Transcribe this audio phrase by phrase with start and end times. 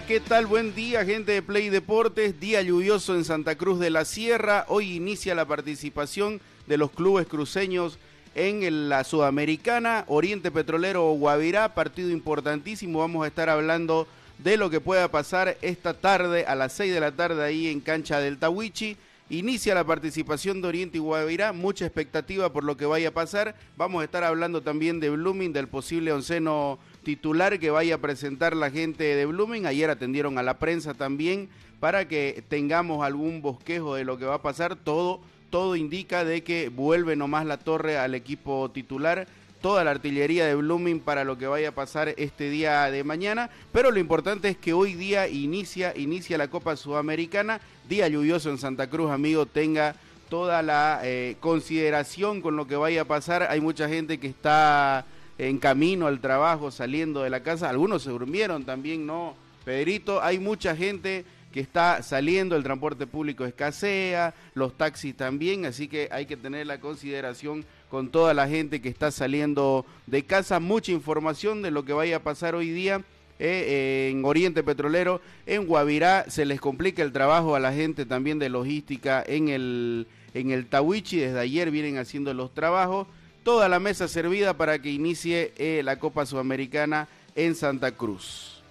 [0.00, 0.46] ¿Qué tal?
[0.46, 2.40] Buen día, gente de Play Deportes.
[2.40, 4.64] Día lluvioso en Santa Cruz de la Sierra.
[4.68, 7.98] Hoy inicia la participación de los clubes cruceños
[8.34, 12.98] en la Sudamericana, Oriente Petrolero o Guavirá, partido importantísimo.
[12.98, 17.00] Vamos a estar hablando de lo que pueda pasar esta tarde a las 6 de
[17.00, 18.96] la tarde ahí en cancha del Tawichi.
[19.30, 23.54] Inicia la participación de Oriente y Guavirá, mucha expectativa por lo que vaya a pasar.
[23.76, 28.56] Vamos a estar hablando también de Blooming, del posible onceno titular que vaya a presentar
[28.56, 29.66] la gente de Blooming.
[29.66, 34.36] Ayer atendieron a la prensa también para que tengamos algún bosquejo de lo que va
[34.36, 34.74] a pasar.
[34.74, 39.28] Todo, todo indica de que vuelve nomás la torre al equipo titular.
[39.60, 43.50] Toda la artillería de Blooming para lo que vaya a pasar este día de mañana.
[43.72, 47.60] Pero lo importante es que hoy día inicia, inicia la Copa Sudamericana.
[47.88, 49.46] Día lluvioso en Santa Cruz, amigo.
[49.46, 49.94] Tenga
[50.28, 53.46] toda la eh, consideración con lo que vaya a pasar.
[53.50, 55.06] Hay mucha gente que está
[55.38, 57.68] en camino al trabajo, saliendo de la casa.
[57.68, 59.34] Algunos se durmieron también, ¿no?
[59.64, 65.86] Pedrito, hay mucha gente que está saliendo, el transporte público escasea, los taxis también, así
[65.86, 70.58] que hay que tener la consideración con toda la gente que está saliendo de casa.
[70.58, 73.02] Mucha información de lo que vaya a pasar hoy día.
[73.38, 78.38] Eh, en Oriente Petrolero, en Guavirá se les complica el trabajo a la gente también
[78.38, 83.08] de logística en el, en el Tawichi, desde ayer vienen haciendo los trabajos
[83.44, 88.62] toda la mesa servida para que inicie eh, la Copa Sudamericana en Santa Cruz.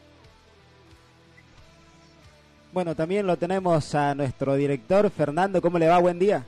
[2.74, 5.62] Bueno, también lo tenemos a nuestro director, Fernando.
[5.62, 6.00] ¿Cómo le va?
[6.00, 6.44] Buen día.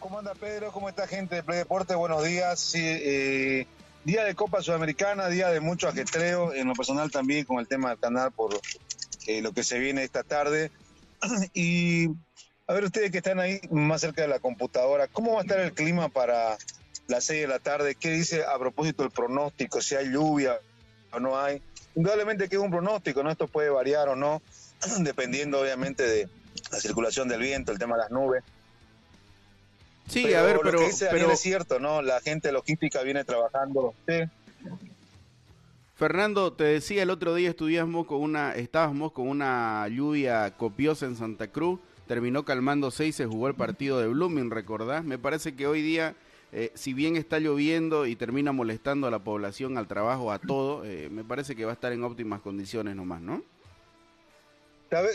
[0.00, 0.72] ¿Cómo anda Pedro?
[0.72, 1.94] ¿Cómo está gente de Play Deporte?
[1.94, 2.74] Buenos días.
[2.74, 3.64] Eh,
[4.04, 7.90] día de Copa Sudamericana, día de mucho ajetreo, en lo personal también con el tema
[7.90, 8.60] del canal por
[9.28, 10.72] eh, lo que se viene esta tarde.
[11.54, 12.08] y
[12.72, 15.60] a ver, ustedes que están ahí más cerca de la computadora, ¿cómo va a estar
[15.60, 16.56] el clima para
[17.06, 17.94] las 6 de la tarde?
[17.94, 19.82] ¿Qué dice a propósito del pronóstico?
[19.82, 20.58] Si hay lluvia
[21.12, 21.60] o no hay.
[21.94, 23.30] Indudablemente que es un pronóstico, ¿no?
[23.30, 24.40] Esto puede variar o no,
[25.00, 26.30] dependiendo obviamente de
[26.70, 28.42] la circulación del viento, el tema de las nubes.
[30.08, 32.00] Sí, a ver, pero, lo que dice pero es cierto, ¿no?
[32.00, 33.92] La gente logística viene trabajando.
[34.08, 34.22] Sí.
[35.94, 41.16] Fernando, te decía el otro día estuvimos con una, estábamos con una lluvia copiosa en
[41.16, 45.04] Santa Cruz terminó calmando seis, se jugó el partido de Blooming, ¿recordás?
[45.04, 46.14] Me parece que hoy día,
[46.52, 50.84] eh, si bien está lloviendo y termina molestando a la población, al trabajo, a todo,
[50.84, 53.42] eh, me parece que va a estar en óptimas condiciones nomás, ¿no?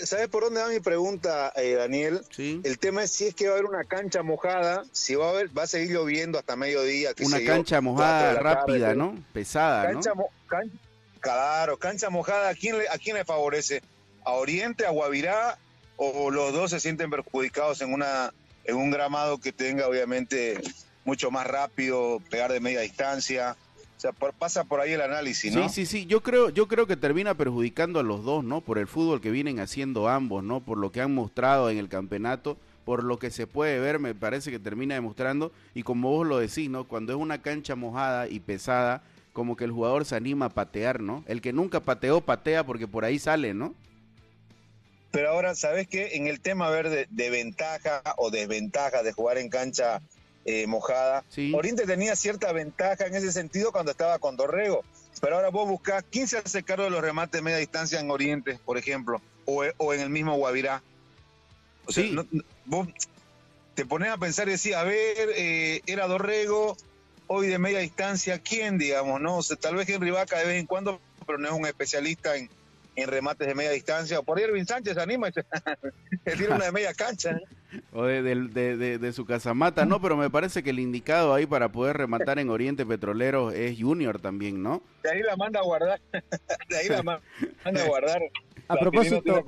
[0.06, 2.22] ¿Sabes por dónde va mi pregunta, eh, Daniel?
[2.31, 2.59] Sí.
[2.64, 5.30] El tema es si es que va a haber una cancha mojada, si va a
[5.30, 7.12] haber, va a seguir lloviendo hasta mediodía.
[7.24, 9.24] Una yo, cancha mojada rápida, tarde, ¿no?
[9.34, 10.16] Pesada, Cancha, ¿no?
[10.16, 10.72] mo- can-
[11.20, 13.84] claro, cancha mojada, ¿a quién, le, ¿a quién le favorece?
[14.26, 15.59] ¿A Oriente, a Guavirá?
[15.97, 18.31] ¿O los dos se sienten perjudicados en, una,
[18.63, 20.62] en un gramado que tenga obviamente
[21.06, 23.56] mucho más rápido, pegar de media distancia?
[23.97, 25.68] O sea, por- pasa por ahí el análisis, ¿no?
[25.69, 28.62] Sí, sí, sí, yo creo, yo creo que termina perjudicando a los dos, ¿no?
[28.62, 30.59] Por el fútbol que vienen haciendo ambos, ¿no?
[30.59, 34.14] Por lo que han mostrado en el campeonato, por lo que se puede ver, me
[34.14, 36.84] parece que termina demostrando, y como vos lo decís, ¿no?
[36.84, 39.02] Cuando es una cancha mojada y pesada,
[39.34, 41.24] como que el jugador se anima a patear, ¿no?
[41.28, 43.74] El que nunca pateó, patea porque por ahí sale, ¿no?
[45.17, 46.09] Pero ahora, ¿sabes qué?
[46.16, 49.99] En el tema a ver de, de ventaja o desventaja de jugar en cancha
[50.46, 51.52] eh, mojada, Sí.
[51.55, 54.84] Oriente tenía cierta ventaja en ese sentido cuando estaba con Dorrego.
[55.19, 58.11] Pero ahora vos buscás quién se hace cargo de los remates de media distancia en
[58.11, 60.84] Oriente, por ejemplo, o, o en el mismo Guavirá.
[61.87, 62.11] O sea, Sí.
[62.11, 62.87] no- no- vos
[63.73, 66.78] te pones a pensar y decís, a ver, eh, era Dorrego,
[67.25, 69.20] hoy de media distancia, ¿quién, digamos?
[69.20, 69.37] no?
[69.37, 72.35] O sea, tal vez Henry Vaca de vez en cuando, pero no es un especialista
[72.37, 72.52] en,
[72.97, 74.22] en remates de media distancia.
[74.22, 75.46] Por ahí Erwin Sánchez se anima y se,
[76.26, 77.40] se tira una de media cancha.
[77.94, 81.34] O de, del- de- de- de su casamata, no, pero me parece que el indicado
[81.34, 84.82] ahí para poder rematar en Oriente Petrolero es Junior también, ¿no?
[85.03, 86.02] De ahí la manda a guardar.
[86.70, 87.22] De ahí la ma-
[87.64, 88.22] manda a guardar.
[88.67, 89.44] A La propósito- no.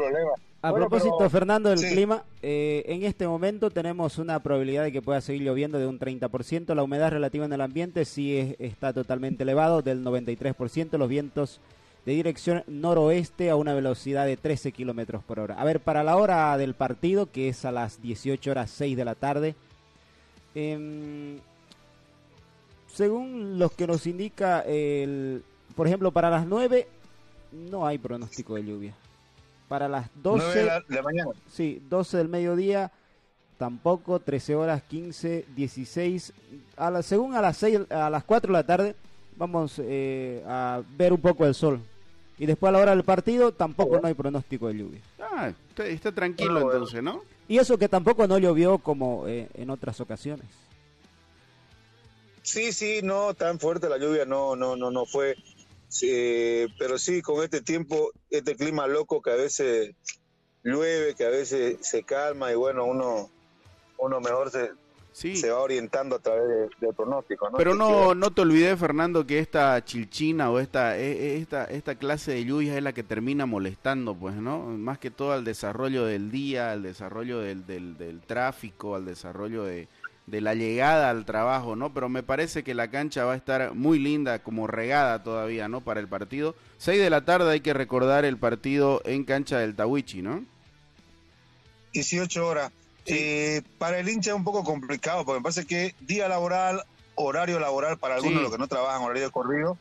[0.62, 1.90] A Bueno, propósito, pero- Fernando, del sí.
[1.94, 5.98] clima, eh, en este momento tenemos una probabilidad de que pueda seguir lloviendo de un
[6.00, 6.76] 30%.
[6.76, 10.98] La humedad relativa en el ambiente sí es- está totalmente elevado, del 93%.
[10.98, 11.62] Los vientos
[12.06, 15.56] de dirección noroeste a una velocidad de 13 kilómetros por hora.
[15.60, 19.06] A ver, para la hora del partido, que es a las 18 horas 6 de
[19.06, 19.56] la tarde,
[20.56, 21.40] em,
[22.88, 25.44] según los que nos indica el.
[25.76, 26.88] Por ejemplo, para las 9
[27.52, 28.94] no hay pronóstico de lluvia.
[29.68, 30.46] Para las 12.
[30.46, 31.32] 9 de la, de la mañana.
[31.52, 32.92] Sí, 12 del mediodía,
[33.58, 36.34] tampoco, 13 horas, 15, 16,
[36.78, 38.96] a la, según a las 6, a las 4 de la tarde,
[39.36, 41.82] vamos eh, a ver un poco el sol.
[42.40, 45.02] Y después a la hora del partido, tampoco no hay pronóstico de lluvia.
[45.20, 46.72] Ah, está, está tranquilo bueno.
[46.72, 47.22] entonces, ¿no?
[47.50, 50.48] Y eso que tampoco no llovió como eh, en otras ocasiones.
[52.42, 55.36] Sí, sí, no tan fuerte la lluvia, no, no, no, no fue.
[55.90, 59.94] Sí, pero sí, con este tiempo, este clima loco que a veces
[60.64, 63.30] llueve, que a veces se calma y bueno, uno,
[63.98, 64.72] uno mejor se,
[65.20, 65.36] Sí.
[65.36, 67.58] se va orientando a través de- pronóstico, ¿no?
[67.58, 71.66] Pero Que no, no te olvides, Fernando, que esta chilchina o esta, e- e- esta,
[71.66, 74.60] esta clase de lluvias es la que termina molestando, pues, ¿no?
[74.62, 79.64] Más que todo al desarrollo del día, al desarrollo del, del, del tráfico, al desarrollo
[79.66, 79.90] de,
[80.28, 81.94] de la llegada al trabajo, ¿no?
[81.94, 85.82] Pero me parece que la cancha va a estar muy linda, como regada todavía, ¿no?
[85.82, 86.56] Para el partido.
[86.78, 90.46] 6 de la tarde hay que recordar el partido en cancha del Tawichi, ¿no?
[91.94, 92.72] 18 horas.
[93.10, 96.84] Eh, para el hincha es un poco complicado, porque me parece que día laboral,
[97.16, 98.44] horario laboral para algunos Sí.
[98.44, 99.78] los que no trabajan, horario de corrido,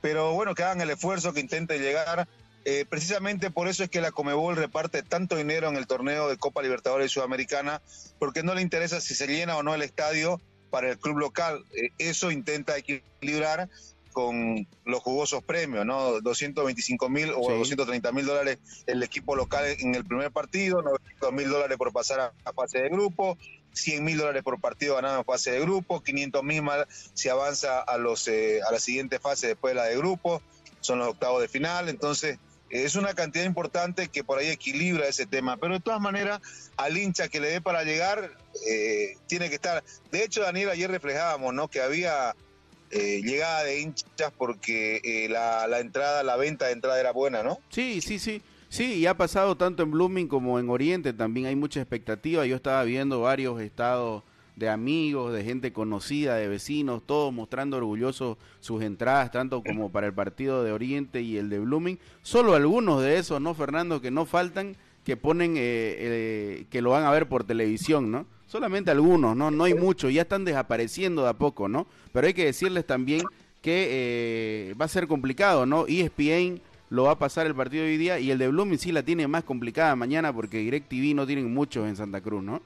[0.00, 2.26] pero bueno, que hagan el esfuerzo, que intenten llegar.
[2.64, 6.36] Eh, precisamente por eso es que la Comebol reparte tanto dinero en el torneo de
[6.36, 7.82] Copa Libertadores Sudamericana,
[8.18, 10.40] porque no le interesa si se llena o no el estadio
[10.70, 11.64] para el club local.
[11.72, 13.68] Eh, eso intenta equilibrar
[14.12, 16.20] con los jugosos premios, ¿no?
[16.20, 17.58] 225 mil o Sí.
[17.58, 22.20] 230 mil dólares el equipo local en el primer partido, 900 mil dólares por pasar
[22.20, 23.36] a, a fase de grupo,
[23.72, 27.80] 100 mil dólares por partido ganado en fase de grupo, 500 mil más si avanza
[27.80, 30.42] a, los, eh, a la siguiente fase después de la de grupo,
[30.80, 32.38] son los octavos de final, entonces
[32.70, 36.40] eh, es una cantidad importante que por ahí equilibra ese tema, pero de todas maneras
[36.76, 38.30] al hincha que le dé para llegar
[38.68, 41.68] eh, tiene que estar, de hecho Daniel ayer reflejábamos, ¿no?
[41.68, 42.34] Que había
[42.92, 47.42] eh, llegada de hinchas porque eh, la, la entrada, la venta de entrada era buena,
[47.42, 47.58] ¿no?
[47.70, 48.42] Sí, sí, sí.
[48.68, 52.46] Sí, y ha pasado tanto en Blooming como en Oriente, también hay mucha expectativa.
[52.46, 54.22] Yo estaba viendo varios estados
[54.56, 60.06] de amigos, de gente conocida, de vecinos, todos mostrando orgullosos sus entradas, tanto como para
[60.06, 61.98] el partido de Oriente y el de Blooming.
[62.22, 64.00] Solo algunos de esos, ¿no, Fernando?
[64.00, 68.26] Que no faltan, que ponen, eh, eh, que lo van a ver por televisión, ¿no?
[68.52, 69.50] Solamente algunos, ¿no?
[69.50, 71.86] No hay muchos, ya están desapareciendo de a poco, ¿no?
[72.12, 73.22] Pero hay que decirles también
[73.62, 73.88] que
[74.68, 75.86] eh, va a ser complicado, ¿no?
[75.88, 76.60] ESPN
[76.90, 79.02] lo va a pasar el partido de hoy día y el de Blooming sí la
[79.02, 82.60] tiene más complicada mañana porque DirecTV no tienen muchos en Santa Cruz, ¿no?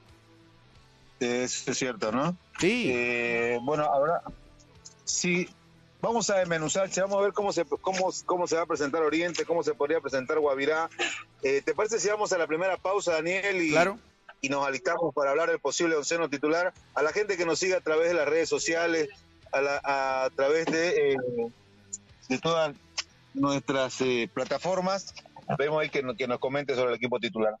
[1.21, 2.35] Eso es cierto, ¿no?
[2.59, 4.23] Sí, Eh, bueno, ahora
[5.05, 5.47] sí,
[6.01, 9.45] vamos a desmenuzar, vamos a ver cómo se, cómo, cómo se va a presentar Oriente,
[9.45, 10.89] cómo se podría presentar Guavirá.
[11.43, 13.61] Eh, ¿Te parece si vamos a la primera pausa, Daniel?
[13.61, 13.97] Y, claro.
[14.41, 16.73] Y nos alistamos para hablar del posible onceno titular.
[16.95, 19.09] A la gente que nos sigue a través de las redes sociales,
[19.51, 21.17] a, través de, eh,
[22.29, 22.75] de todas
[23.33, 25.13] nuestras eh, plataformas,
[25.57, 27.55] vemos ahí que, no- que nos comente sobre el equipo titular.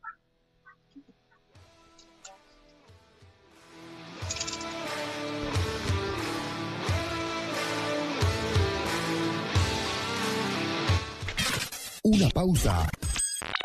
[12.03, 12.87] Una pausa.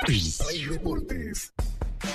[0.04, 1.52] Play Deportes.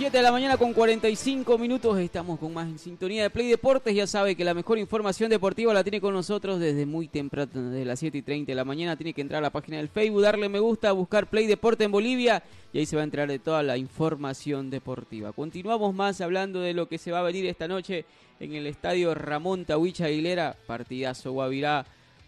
[0.00, 1.98] 7 de la mañana con 45 minutos.
[1.98, 3.94] Estamos con más en sintonía de Play Deportes.
[3.94, 7.84] Ya sabe que la mejor información deportiva la tiene con nosotros desde muy temprano, desde
[7.84, 8.96] las 7 y 30 de la mañana.
[8.96, 11.92] Tiene que entrar a la página del Facebook, darle me gusta, buscar Play Deporte en
[11.92, 12.42] Bolivia
[12.72, 15.32] y ahí se va a enterar de toda la información deportiva.
[15.32, 18.06] Continuamos más hablando de lo que se va a venir esta noche
[18.40, 20.56] en el estadio Ramón Tahuicha Aguilera.
[20.66, 21.84] Partidazo Guavirá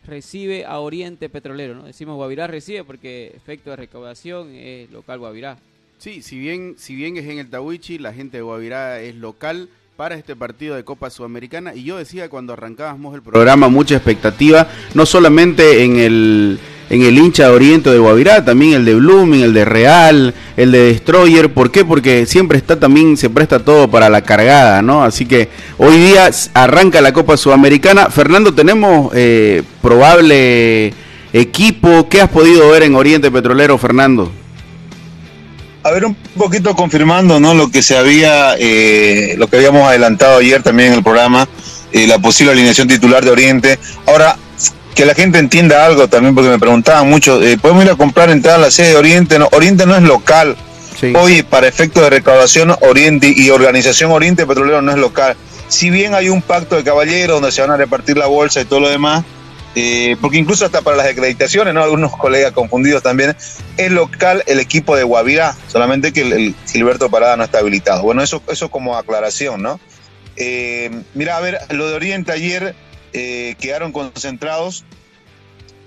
[0.06, 1.74] recibe a Oriente Petrolero.
[1.74, 1.84] ¿no?
[1.84, 5.56] Decimos Guavirá recibe porque efecto de recaudación es local Guavirá.
[6.02, 9.68] Sí, si bien, si bien es en el Tawichi, la gente de Guavirá es local
[9.96, 11.76] para este partido de Copa Sudamericana.
[11.76, 16.58] Y yo decía cuando arrancábamos el programa, mucha expectativa, no solamente en el,
[16.90, 20.72] en el hincha de Oriente de Guavirá, también el de Blooming, el de Real, el
[20.72, 21.54] de Destroyer.
[21.54, 21.84] ¿Por qué?
[21.84, 25.04] Porque siempre está también, se presta todo para la cargada, ¿no?
[25.04, 28.10] Así que hoy día arranca la Copa Sudamericana.
[28.10, 30.94] Fernando, tenemos eh, probable
[31.32, 32.08] equipo.
[32.08, 34.41] ¿Qué has podido ver en Oriente Petrolero, Fernando?
[35.84, 37.54] A ver, un poquito confirmando, ¿no?
[37.54, 41.48] Lo que se había, eh, lo que habíamos adelantado ayer también en el programa,
[41.92, 43.78] eh, la posible alineación titular de Oriente.
[44.06, 44.36] Ahora,
[44.94, 48.30] que la gente entienda algo también, porque me preguntaban mucho, eh, ¿podemos ir a comprar
[48.30, 49.38] entrada a la sede de Oriente?
[49.38, 50.56] No, Oriente no es local.
[51.16, 55.36] Hoy, para efectos de recaudación, Oriente y organización Oriente Petrolero no es local.
[55.66, 58.66] Si bien hay un pacto de caballeros donde se van a repartir la bolsa y
[58.66, 59.24] todo lo demás,
[59.74, 61.82] eh, porque incluso hasta para las acreditaciones, ¿no?
[61.82, 63.36] Algunos colegas confundidos también,
[63.76, 68.02] es local el equipo de Guavirá, solamente que el, Gilberto Parada no está habilitado.
[68.02, 69.80] Bueno, eso, eso como aclaración, ¿no?
[70.36, 72.74] Eh, mira, a ver, lo de Oriente ayer
[73.12, 74.84] eh, quedaron concentrados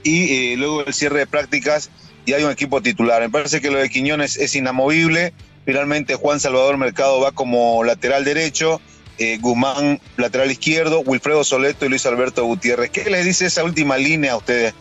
[0.04, 1.90] y luego el cierre de prácticas
[2.26, 3.22] y hay un equipo titular.
[3.22, 5.34] Me parece que lo de Quiñones es inamovible.
[5.66, 8.82] Finalmente Juan Salvador Mercado va como lateral derecho
[9.18, 12.90] eh, Guzmán, lateral izquierdo, Wilfredo Soleto y Luis Alberto Gutiérrez.
[12.90, 14.74] ¿Qué les dice esa última línea a ustedes?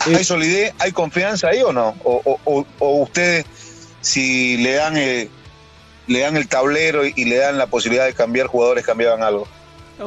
[0.00, 1.94] ¿Hay solidez, hay confianza ahí o no?
[2.04, 3.46] ¿O, ustedes,
[4.00, 5.30] si le dan, el,
[6.06, 9.46] le dan el tablero y, le dan la posibilidad de cambiar jugadores, cambiaban algo?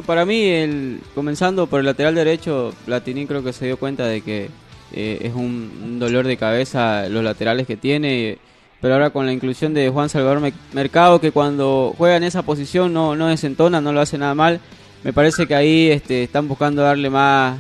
[0.06, 4.22] para mí, el, comenzando por el lateral derecho, Platini creo que se dio cuenta de
[4.22, 4.50] que
[4.92, 8.38] eh, es un, dolor de cabeza los laterales que tiene
[8.82, 12.94] pero ahora con la inclusión de Juan Salvador Mercado, que cuando juega en esa posición
[12.94, 14.60] no, no desentona, no lo hace nada mal,
[15.04, 17.60] me parece que ahí este, están buscando darle más,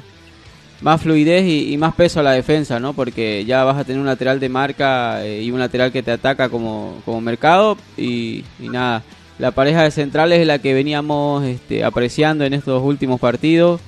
[0.82, 2.94] más fluidez y, más peso a la defensa, ¿no?
[2.94, 6.12] Porque ya vas a tener un lateral de marca eh, y un lateral que te
[6.12, 9.04] ataca como, como Mercado y, y, nada.
[9.40, 13.82] La pareja de centrales es la que veníamos este, apreciando en estos últimos partidos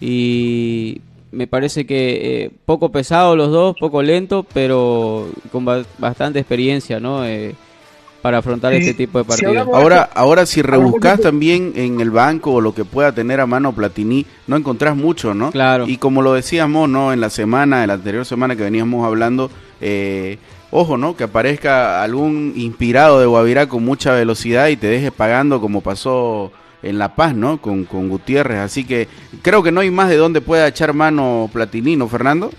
[0.00, 1.00] y
[1.32, 7.24] me parece que eh, poco pesado los dos, poco lento, pero con bastante experiencia, ¿no?
[7.24, 7.54] Eh,
[8.20, 9.66] para afrontar este tipo de partidos.
[9.72, 13.72] ahora, ahora si rebuscas también en el banco o lo que pueda tener a mano
[13.72, 15.50] Platini, no encontrás mucho, ¿no?
[15.50, 15.88] Claro.
[15.88, 17.12] Y como lo decíamos, ¿no?
[17.12, 20.38] En la semana, en la anterior semana que veníamos hablando, eh,
[20.70, 21.16] ojo, ¿no?
[21.16, 26.52] Que aparezca algún inspirado de Guavirá con mucha velocidad y te deje pagando como pasó
[26.82, 27.60] en La Paz, ¿no?
[27.60, 28.58] Con, con Gutiérrez.
[28.58, 29.08] Así que
[29.42, 32.52] creo que no hay más de dónde pueda echar mano Platinino, Fernando.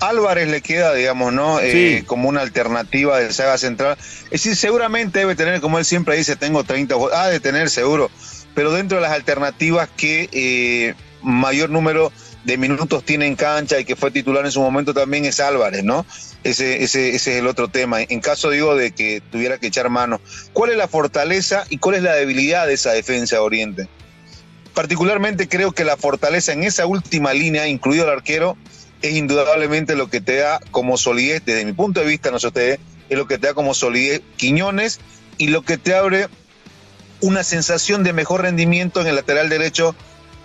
[0.00, 1.58] Álvarez le queda, digamos, ¿no?
[1.60, 3.96] Eh, como una alternativa del saga central.
[4.24, 8.10] Es decir, seguramente debe tener, como él siempre dice, tengo 30, ah, de tener seguro,
[8.54, 12.12] pero dentro de las alternativas que eh, mayor número
[12.46, 15.82] de minutos tiene en cancha y que fue titular en su momento también es Álvarez,
[15.82, 16.06] ¿no?
[16.44, 18.02] Ese, ese, es el otro tema.
[18.02, 20.20] En caso, digo, de que tuviera que echar mano,
[20.52, 23.88] ¿cuál es la fortaleza y cuál es la debilidad de esa defensa de Oriente?
[24.74, 28.56] Particularmente creo que la fortaleza en esa última línea, incluido el arquero,
[29.02, 32.46] es indudablemente lo que te da como solidez, desde mi punto de vista, no sé
[32.46, 35.00] ustedes, es lo que te da como solidez Quiñones
[35.36, 36.28] y lo que te abre
[37.20, 39.96] una sensación de mejor rendimiento en el lateral derecho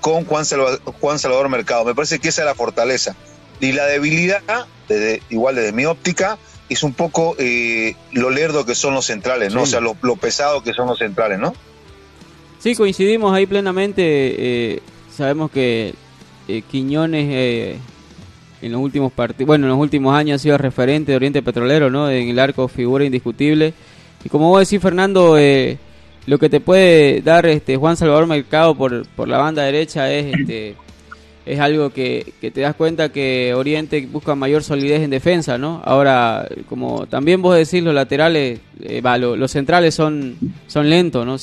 [0.01, 1.85] con Juan Salvador, Juan Salvador Mercado.
[1.85, 3.15] Me parece que esa es la fortaleza.
[3.61, 4.41] Y la debilidad,
[4.89, 9.53] desde, igual desde mi óptica, es un poco eh, lo lerdo que son los centrales,
[9.53, 9.63] ¿no?
[9.63, 11.53] O sea, lo, pesado que son los centrales, ¿no?
[12.59, 14.01] Sí, coincidimos ahí plenamente.
[14.03, 14.79] Eh,
[15.15, 15.93] sabemos que
[16.47, 17.77] eh, Quiñones
[18.61, 21.89] en los últimos partidos, bueno, en los últimos años ha sido referente de Oriente Petrolero,
[21.89, 22.09] ¿no?
[22.09, 23.73] En el arco figura indiscutible.
[24.23, 25.37] Y como vos decís, Fernando,
[26.27, 30.33] lo que te puede dar este Juan Salvador Mercado por, por la banda derecha es
[30.39, 30.75] este
[31.45, 35.81] es algo que, que, te das cuenta que Oriente busca mayor solidez en defensa, ¿no?
[35.83, 40.37] Ahora, como también vos decís, los laterales, eh, los centrales son,
[40.67, 41.37] son lentos, ¿no?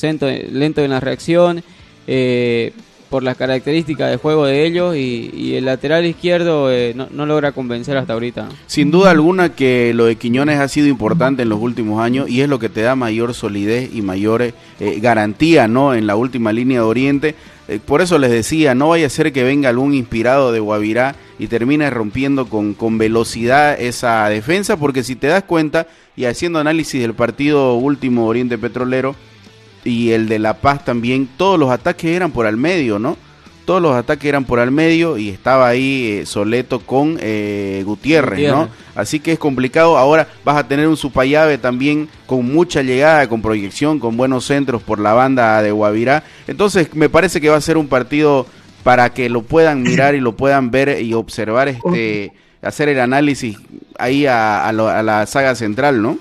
[0.53, 1.63] Lento, en la reacción,
[2.07, 2.73] eh,
[3.09, 7.53] por las características de juego de ellos, y, el lateral izquierdo eh, no, no, logra
[7.53, 8.49] convencer hasta ahorita.
[8.67, 12.43] Sin duda alguna que lo de Quiñones ha sido importante en los últimos años y
[12.43, 14.53] es lo que te da mayor solidez y mayor
[15.01, 15.95] garantía, ¿no?
[15.95, 17.35] En la última línea de Oriente
[17.69, 21.15] eh, por eso les decía, no vaya a ser que venga algún inspirado de Guavirá
[21.39, 25.87] y termina rompiendo con, con velocidad esa defensa, porque si te das cuenta,
[26.17, 29.15] y haciendo análisis del partido último Oriente Petrolero
[29.89, 33.17] y el de La Paz también, todos los ataques eran por al medio, ¿no?
[33.65, 38.51] Todos los ataques eran por al medio y estaba ahí eh, Soleto con eh, Gutiérrez,
[38.51, 38.69] ¿no?
[38.95, 39.99] Así que es complicado.
[39.99, 44.83] Ahora vas a tener un Supayave también con mucha llegada, con proyección, con buenos centros
[44.83, 46.25] por la banda de Guavirá.
[46.47, 48.47] Entonces me parece que va a ser un partido
[48.85, 53.59] para que lo puedan mirar y lo puedan ver y observar, este, hacer el análisis
[53.99, 56.19] ahí a, la saga central, ¿no?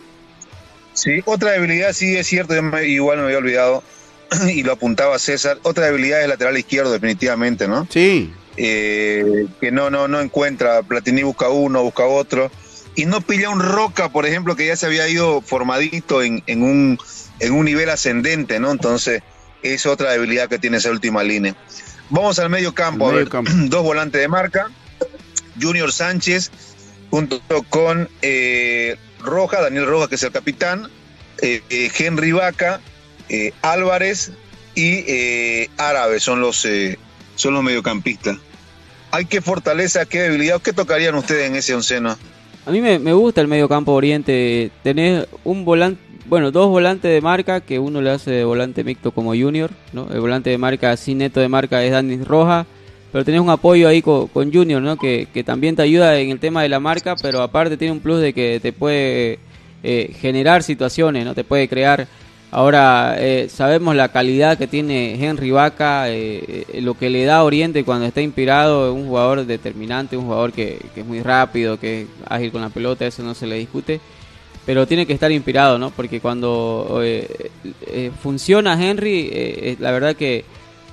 [0.97, 3.83] Sí, otra debilidad, sí es cierto, igual me había olvidado
[4.51, 5.59] y lo apuntaba César.
[5.61, 7.87] Otra debilidad es lateral izquierdo, definitivamente, ¿no?
[7.91, 8.33] Sí.
[8.57, 10.81] Eh, que no, no, no encuentra.
[10.81, 12.49] Platini busca uno, busca otro.
[12.95, 16.63] Y no pilla un Roca, por ejemplo, que ya se había ido formadito en, en,
[16.63, 16.97] un,
[17.39, 18.71] en un nivel ascendente, ¿no?
[18.71, 19.21] Entonces,
[19.61, 21.55] es otra debilidad que tiene esa última línea.
[22.09, 23.11] Vamos al medio campo.
[23.67, 24.71] dos volantes de marca.
[25.61, 26.51] Junior Sánchez,
[27.11, 27.39] junto
[27.69, 30.89] con eh, Roja, Daniel Roja, que es el capitán.
[31.41, 31.61] Eh,
[31.97, 32.81] Henry Vaca
[33.29, 34.31] eh, Álvarez
[34.73, 36.97] y eh, Árabe son los, eh,
[37.35, 38.37] son los mediocampistas.
[39.11, 40.61] ¿Hay qué fortaleza, qué debilidad?
[40.61, 42.17] ¿Qué tocarían ustedes en ese onceno?
[42.65, 44.71] A mí me, gusta el mediocampo oriente.
[44.83, 49.11] Tener un volante, bueno, dos volantes de marca, que uno le hace de volante mixto
[49.11, 50.09] como Junior, ¿no?
[50.11, 52.65] El volante de marca, así neto de marca, es Dani Roja.
[53.11, 54.97] Pero tenés un apoyo ahí con, Junior, ¿no?
[54.97, 57.99] Que, que, también te ayuda en el tema de la marca, pero aparte tiene un
[57.99, 59.39] plus de que te puede
[60.19, 61.33] generar situaciones, ¿no?
[61.33, 62.07] Te puede crear
[62.49, 67.43] Ahora, eh, sabemos la calidad que tiene Henry Vaca, eh, eh, lo que le da
[67.43, 72.07] Oriente cuando está inspirado, un jugador determinante, un jugador que, es muy rápido, que es
[72.29, 73.99] ágil con la pelota, eso no se le discute,
[74.65, 75.91] pero tiene que estar inspirado, ¿no?
[75.91, 77.01] Porque cuando
[78.21, 80.45] funciona Henry, la verdad que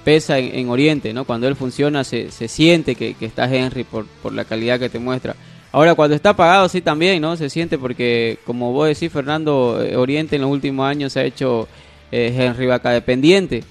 [0.05, 1.25] pesa en, Oriente, ¿no?
[1.25, 4.89] Cuando él funciona se, se siente que, que, está Henry por, por la calidad que
[4.89, 5.35] te muestra.
[5.75, 7.37] Ahora, cuando está apagado, sí también, ¿no?
[7.37, 11.25] Se siente porque, como vos decís, Fernando, eh, Oriente en los últimos años se ha
[11.25, 11.67] hecho
[12.13, 13.65] eh, Henry Vaca dependiente.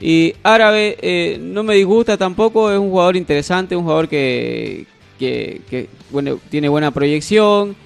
[0.00, 4.86] Y Árabe eh, no me disgusta tampoco, es un jugador interesante, un jugador que,
[5.20, 7.76] que, bueno, tiene buena proyección,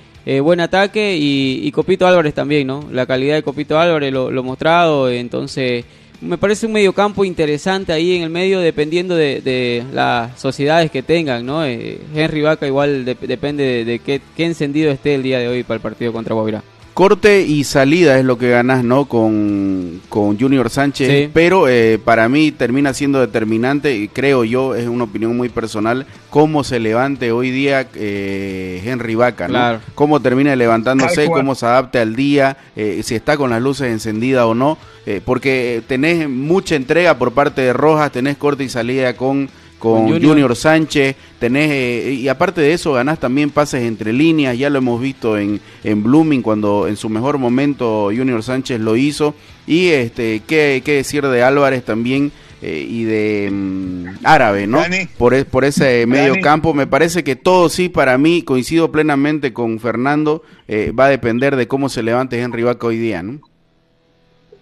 [0.43, 2.89] buen ataque y, Copito Álvarez también, ¿no?
[2.91, 5.85] La calidad de Copito Álvarez lo, lo mostrado, entonces
[6.21, 11.45] me parece un mediocampo interesante ahí en el medio dependiendo de, las sociedades que tengan,
[11.45, 11.65] ¿no?
[11.65, 15.81] Eh, Henry Vaca igual depende de, qué, encendido esté el día de hoy para el
[15.81, 16.63] partido contra Guavirá.
[17.01, 19.07] Corte y salida es lo que ganas, ¿no?
[19.07, 24.87] Con, con Junior Sánchez, pero eh, para mí termina siendo determinante, y creo yo, es
[24.87, 29.81] una opinión muy personal, cómo se levante hoy día eh, Henry Vaca, ¿no?
[29.95, 34.55] Cómo termina levantándose, cómo se adapte al día, si está con las luces encendidas o
[34.55, 39.49] no eh, porque tenés mucha entrega por parte de Rojas, tenés corte y salida con,
[39.81, 40.55] con, Junior.
[40.55, 45.01] Sánchez, tenés, eh, y aparte de eso ganás también pases entre líneas, ya lo hemos
[45.01, 49.35] visto en, en Blooming cuando en su mejor momento Junior Sánchez lo hizo,
[49.67, 52.31] y este, qué, qué decir de Álvarez también.
[52.63, 54.83] Eh, y de mm, árabe, ¿no?
[55.17, 56.75] Por, e, por ese medio campo.
[56.75, 61.67] Me parece que todo sí, para mí, coincido plenamente con Fernando, va a depender de
[61.67, 63.41] cómo se levante Henry Vaca hoy día, ¿no?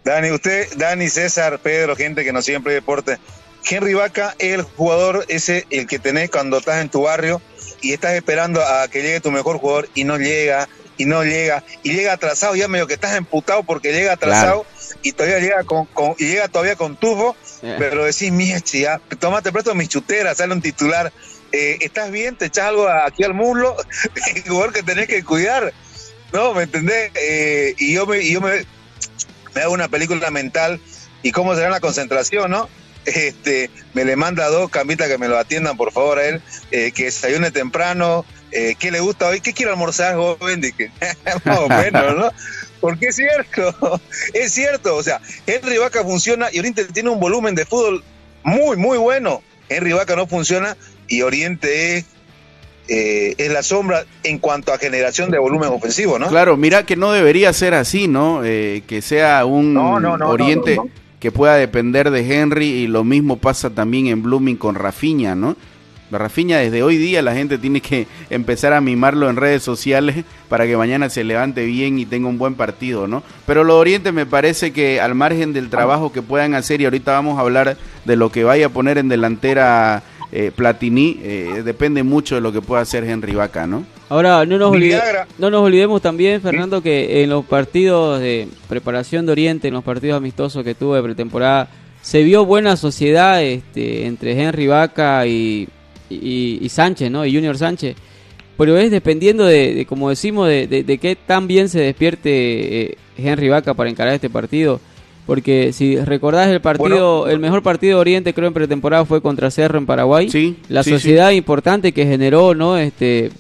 [0.05, 3.19] Dani, usted, Dani, César, Pedro, gente que no siempre deporte.
[3.69, 7.43] Henry Vaca es el jugador ese, el que tenés cuando estás en tu barrio
[7.81, 11.65] y estás esperando a que llegue tu mejor jugador y no llega, y no llega,
[11.83, 14.65] y llega atrasado, ya medio que estás emputado porque llega atrasado
[15.03, 15.87] y todavía llega con,
[16.19, 17.77] y llega todavía con tufo, eh.
[17.79, 21.13] pero decís, mía, ya, tomate presto mis chuteras, sale un titular,
[21.53, 22.37] eh, ¿estás bien?
[22.37, 23.77] ¿Te echas algo aquí al muslo?
[24.35, 25.73] el jugador que tenés que cuidar,
[26.33, 26.55] ¿no?
[26.55, 27.13] ¿Me entendés?
[27.15, 28.67] Eh, y yo me, y yo me
[29.55, 30.81] me hago una película mental
[31.23, 32.69] y cómo será la concentración, ¿no?
[33.15, 36.93] Este, me le manda dos camitas que me lo atiendan, por favor, a él, eh,
[36.93, 39.41] que desayune temprano, eh, ¿qué le gusta hoy?
[39.41, 40.61] ¿Qué quiere almorzar, joven?
[40.61, 40.91] Dije,
[41.45, 42.31] más o menos, ¿no?
[42.81, 44.01] Porque es cierto,
[44.35, 48.05] es cierto, o sea, Henry Vaca funciona y Oriente tiene un volumen de fútbol
[48.43, 49.43] muy, muy bueno.
[49.69, 50.77] Henry Vaca no funciona
[51.09, 52.05] y Oriente es
[52.91, 56.29] eh, es la sombra en cuanto a generación de volumen ofensivo, ¿no?
[56.29, 58.43] Claro, mira que no debería ser así, ¿no?
[58.45, 60.81] Eh, que sea un Oriente
[61.21, 65.57] que pueda depender de Henry y lo mismo pasa también en Blooming con Rafiña, ¿no?
[66.11, 70.67] Rafiña desde hoy día la gente tiene que empezar a mimarlo en redes sociales para
[70.67, 73.23] que mañana se levante bien y tenga un buen partido, ¿no?
[73.47, 77.13] Pero lo Oriente me parece que al margen del trabajo que puedan hacer y ahorita
[77.13, 82.03] vamos a hablar de lo que vaya a poner en delantera eh, Platini, eh, depende
[82.03, 83.85] mucho de lo que pueda hacer Henry Vaca, ¿no?
[84.09, 84.73] Ahora, no nos,
[85.39, 89.85] no nos olvidemos también, Fernando, que en los partidos de preparación de Oriente, en los
[89.85, 91.69] partidos amistosos que tuvo de pretemporada,
[92.01, 95.69] se vio buena sociedad este, entre Henry Vaca y,
[96.09, 97.27] y, y Sánchez, ¿no?
[97.27, 97.97] Y Junior Sánchez.
[98.59, 103.49] Pero es dependiendo de, como decimos, de, de, qué tan bien se despierte eh, Henry
[103.49, 104.81] Vaca para encarar este partido.
[105.29, 109.51] Porque si recordás el partido, el mejor partido de Oriente creo en pretemporada fue contra
[109.51, 110.31] Cerro en Paraguay.
[110.31, 112.79] Sí, la sociedad importante que generó, ¿no?
[112.79, 113.31] Este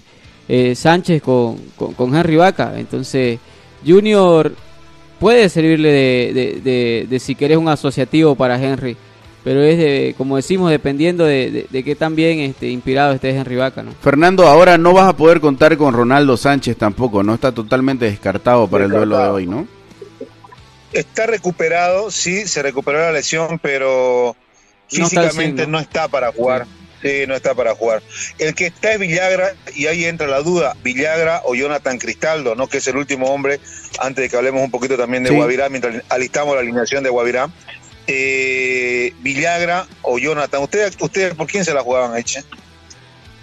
[0.50, 2.74] eh, Sánchez con, con, Henry Vaca.
[2.76, 3.38] Entonces,
[3.86, 4.52] Junior
[5.18, 8.94] puede servirle de, de, de si querés un asociativo para Henry
[9.44, 13.56] pero es de, como decimos, dependiendo de, de, qué tan bien este, inspirado esté Henry
[13.56, 13.92] Vaca, ¿no?
[14.02, 17.32] Fernando, ahora no vas a poder contar con Ronaldo Sánchez tampoco, ¿no?
[17.32, 19.77] Está totalmente descartado para el duelo de hoy, ¿no?
[20.92, 24.36] Está recuperado, sí, se recuperó la lesión, pero
[24.88, 26.66] físicamente no está, para jugar.
[27.02, 27.24] Sí.
[27.28, 28.02] no está para jugar.
[28.38, 32.66] El que está es Villagra, y ahí entra la duda, Villagra o Jonathan Cristaldo, ¿no?
[32.66, 33.60] Que es el último hombre,
[34.00, 37.50] antes de que hablemos un poquito también de Guavirá, mientras alistamos la alineación de Guavirá
[38.08, 40.62] eh, Villagra o Jonathan.
[40.62, 42.42] ¿Ustedes, ustedes por quién se la jugaban, Eche?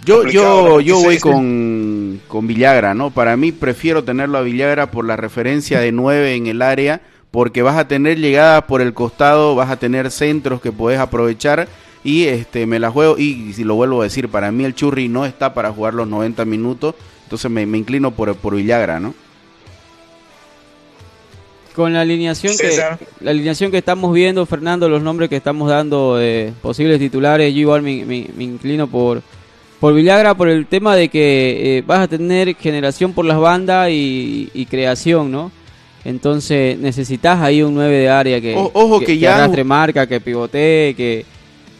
[0.04, 3.10] Yo, yo, yo voy con, con Villagra, ¿no?
[3.10, 7.00] Para mí prefiero tenerlo a Villagra por la referencia de 9 en el área,
[7.36, 11.68] porque vas a tener llegadas por el costado, vas a tener centros que puedes aprovechar
[12.02, 15.10] y este me la juego y si lo vuelvo a decir, para mí el Churri
[15.10, 16.94] no está para jugar los 90 minutos,
[17.24, 19.14] entonces me, me inclino por, por Villagra, ¿no?
[21.74, 22.74] Con la alineación que
[23.20, 27.60] la alineación que estamos viendo, Fernando, los nombres que estamos dando de posibles titulares, yo
[27.60, 27.92] igual me,
[28.38, 29.20] inclino por
[29.78, 33.90] por Villagra por el tema de que eh, vas a tener generación por las bandas
[33.90, 35.52] y, creación, ¿no?
[36.06, 40.94] Entonces necesitas ahí un 9 de área que, ojo que, ya arrastre marca, que pivotee,
[40.94, 41.26] que,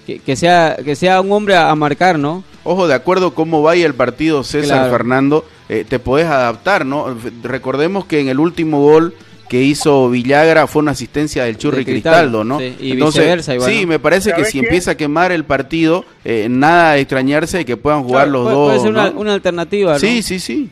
[0.04, 2.42] que, sea que sea un hombre a, marcar, ¿no?
[2.64, 7.16] Ojo, de acuerdo cómo vaya el partido César Fernando, eh, te podés adaptar, ¿no?
[7.44, 9.14] Recordemos que en el último gol
[9.48, 12.58] que hizo Villagra fue una asistencia del Churri Cristaldo, ¿no?
[12.58, 16.94] Sí, y Entonces, sí, me parece que si empieza a quemar el partido, eh, nada
[16.94, 18.70] de extrañarse de que puedan jugar los dos.
[18.70, 19.98] Puede ser una, alternativa, ¿no?
[20.00, 20.68] Sí, sí, sí.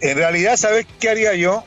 [0.00, 1.62] En realidad, ¿sabes qué haría yo?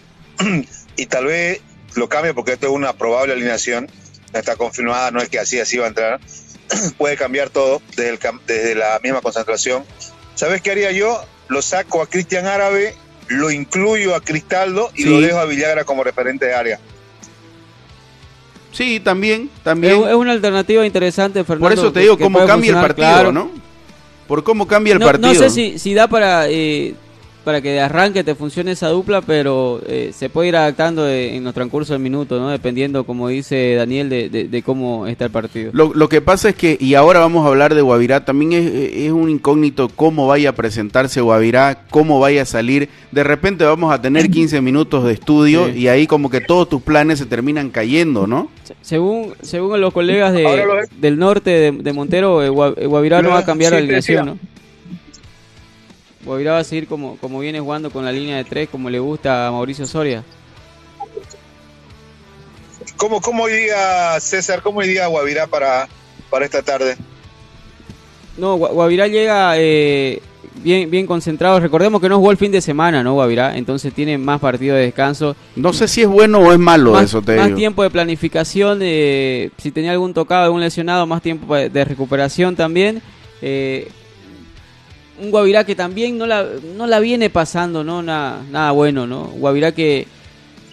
[0.95, 1.61] Y tal vez
[1.95, 3.89] lo cambie porque esto es una probable alineación,
[4.33, 6.19] no está confirmada, no es que así así va a entrar.
[6.97, 9.83] Puede cambiar todo desde, desde la misma concentración.
[10.35, 11.23] ¿Sabes qué haría yo?
[11.47, 12.93] Lo saco a Cristian Árabe
[13.27, 16.79] lo incluyo a Cristaldo y lo dejo a Villagra como referente de área.
[18.71, 20.03] Sí, también, también.
[20.07, 21.65] Es, una alternativa interesante, Fernando.
[21.65, 23.51] Por eso te digo, cómo cambia el partido, ¿no?
[24.27, 25.33] Por cómo cambia el partido.
[25.33, 26.93] No sé si, si da para eh,
[27.47, 31.45] para que de arranque te funcione esa dupla, pero eh, se puede ir adaptando en
[31.45, 32.49] los transcurso del minuto, ¿no?
[32.49, 35.71] Dependiendo, como dice Daniel, de, cómo está el partido.
[35.71, 39.29] Lo, que pasa es que, y ahora vamos a hablar de Guavirá, también es, un
[39.29, 42.89] incógnito cómo vaya a presentarse Guavirá, cómo vaya a salir.
[43.13, 46.81] De repente vamos a tener 15 minutos de estudio y ahí como que todos tus
[46.81, 48.51] planes se terminan cayendo, ¿no?
[48.81, 53.71] Según, según los colegas de, del norte de, Montero, eh, Guavirá no va a cambiar
[53.71, 54.37] la alineación, ¿no?
[56.27, 58.99] Guavirá va a seguir como, como viene jugando con la línea de tres, como le
[58.99, 60.23] gusta a Mauricio Soria.
[62.97, 65.87] ¿Cómo, cómo iría César, cómo iría Guavirá para,
[66.29, 66.97] para esta tarde?
[68.37, 70.21] No, Guavirá llega eh,
[70.55, 71.61] bien, bien concentrado.
[71.61, 73.57] Recordemos que no jugó el fin de semana, ¿no, Guavirá?
[73.57, 75.33] Entonces tiene más partido de descanso.
[75.55, 79.49] No sé si es bueno o es malo eso, te Más tiempo de planificación, de,
[79.57, 83.01] si tenía algún tocado, algún lesionado, más tiempo de recuperación también.
[83.41, 83.89] Eh,
[85.21, 88.01] un Guavirá que también no la, no la viene pasando, ¿no?
[88.01, 89.25] Nada, nada bueno, ¿no?
[89.25, 90.07] Guavirá que,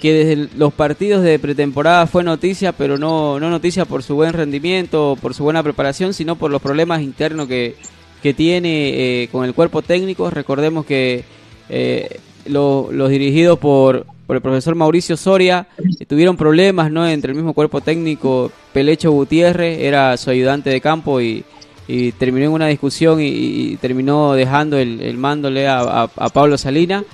[0.01, 4.33] que desde los partidos de pretemporada fue noticia, pero no, no noticia por su buen
[4.33, 7.75] rendimiento, por su buena preparación, sino por los problemas internos que,
[8.23, 10.31] que tiene eh, con el cuerpo técnico.
[10.31, 11.25] Recordemos que
[11.69, 15.67] eh, los dirigidos por, por el profesor Mauricio Soria
[15.99, 17.07] eh, tuvieron problemas ¿no?
[17.07, 18.51] entre el mismo cuerpo técnico.
[18.73, 21.45] Pelecho Gutiérrez era su ayudante de campo y
[21.87, 27.05] y terminó en una discusión y, terminó dejando el, el mándole a, Pablo Salina.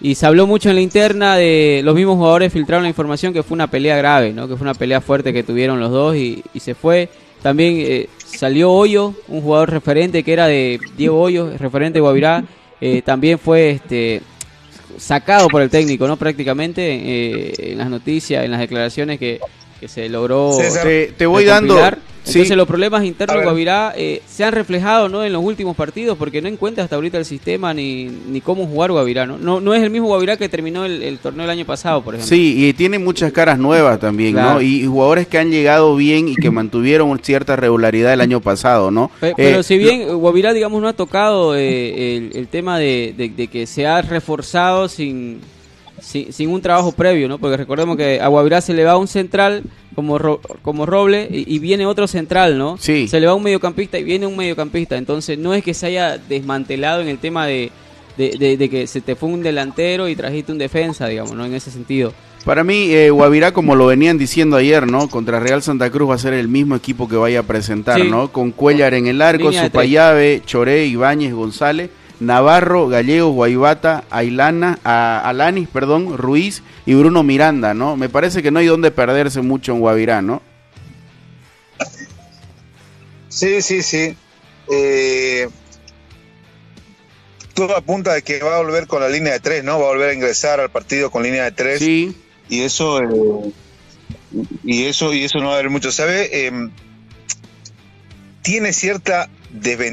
[0.00, 3.42] Y se habló mucho en la interna de los mismos jugadores filtraron la información que
[3.42, 4.46] fue una pelea grave, ¿no?
[4.46, 7.08] que fue una pelea fuerte que tuvieron los dos y, se fue.
[7.42, 12.44] También eh, salió Hoyo, un jugador referente que era de Diego Hoyo, referente de Guavirá,
[12.80, 14.22] eh, también fue este
[14.98, 16.16] sacado por el técnico, ¿no?
[16.16, 19.40] Prácticamente eh, en las noticias, en las declaraciones que,
[19.80, 20.56] que se logró.
[21.16, 21.78] te, voy dando
[22.26, 25.24] entonces los problemas internos de Guavirá eh, se han reflejado ¿no?
[25.24, 28.92] en los últimos partidos porque no encuentra hasta ahorita el sistema ni, ni cómo jugar
[28.92, 29.26] Guavirá.
[29.26, 29.38] ¿no?
[29.38, 32.34] No, no es el mismo Guavirá que terminó el, torneo el año pasado, por ejemplo.
[32.34, 34.60] Sí, y tiene muchas caras nuevas también, ¿no?
[34.60, 39.10] Y, jugadores que han llegado bien y que mantuvieron cierta regularidad el año pasado, ¿no?
[39.20, 43.66] Pero, eh, si bien Guavirá, digamos, no ha tocado eh, el, tema de, de que
[43.66, 45.40] se ha reforzado sin
[46.04, 47.38] sin, sin un trabajo previo, ¿no?
[47.38, 49.62] Porque recordemos que a Guavirá se le va un central
[49.94, 52.76] como, Ro- como Roble y, y viene otro central, ¿no?
[52.78, 53.08] Sí.
[53.08, 54.96] Se le va un mediocampista y viene un mediocampista.
[54.96, 57.70] Entonces no es que se haya desmantelado en el tema de,
[58.18, 61.44] de, de- de que se te fue un delantero y trajiste un defensa, digamos, ¿no?
[61.46, 62.12] En ese sentido.
[62.44, 65.08] Para mí, eh, Guavirá, como lo venían diciendo ayer, ¿no?
[65.08, 68.08] Contra Real Santa Cruz va a ser el mismo equipo que vaya a presentar, Sí.
[68.10, 68.30] ¿no?
[68.32, 69.50] Con Cuellar en el arco.
[69.50, 71.88] Supayave, Choré, Ibáñez, González,
[72.20, 77.96] Navarro, Gallego, Guaivata, Ailana, a- Alanis, perdón, Ruiz y Bruno Miranda, ¿no?
[77.96, 80.40] Me parece que no hay donde perderse mucho en Guavirá, ¿no?
[83.28, 84.16] Sí, sí, sí.
[84.70, 85.48] Eh,
[87.54, 89.78] todo apunta de que va a volver con la línea de tres, ¿no?
[89.78, 91.78] Va a volver a ingresar al partido con línea de tres.
[91.80, 92.16] Sí,
[92.48, 93.52] y eso eh,
[94.64, 96.70] y eso y eso no va a haber mucho sabe Em,
[98.42, 99.28] tiene cierta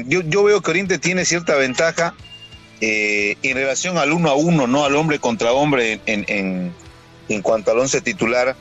[0.06, 2.14] yo, yo veo que Oriente tiene cierta ventaja
[2.80, 6.72] eh, en relación al uno a uno no al hombre contra hombre en, en,
[7.28, 8.56] en cuanto al once titular.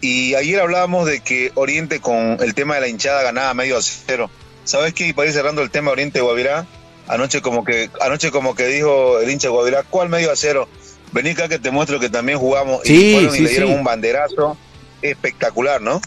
[0.00, 3.82] Y ayer hablábamos de que Oriente con el tema de la hinchada ganaba medio a
[3.82, 4.30] cero.
[4.64, 6.66] Sabes qué y para ir cerrando el tema Oriente Guavirá
[7.06, 10.68] anoche como que anoche como que dijo el hincha Guavirá cuál medio a cero
[11.12, 12.82] Vení acá que te muestro que también jugamos.
[12.84, 13.74] Sí, y fueron sí, y le dieron sí.
[13.74, 14.56] un banderazo
[15.02, 16.00] espectacular, ¿no?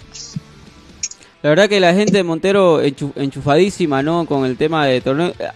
[1.43, 4.25] La verdad que la gente de Montero enchu- enchufadísima, ¿no?
[4.25, 5.27] Con el tema de torneo.
[5.37, 5.47] Eh,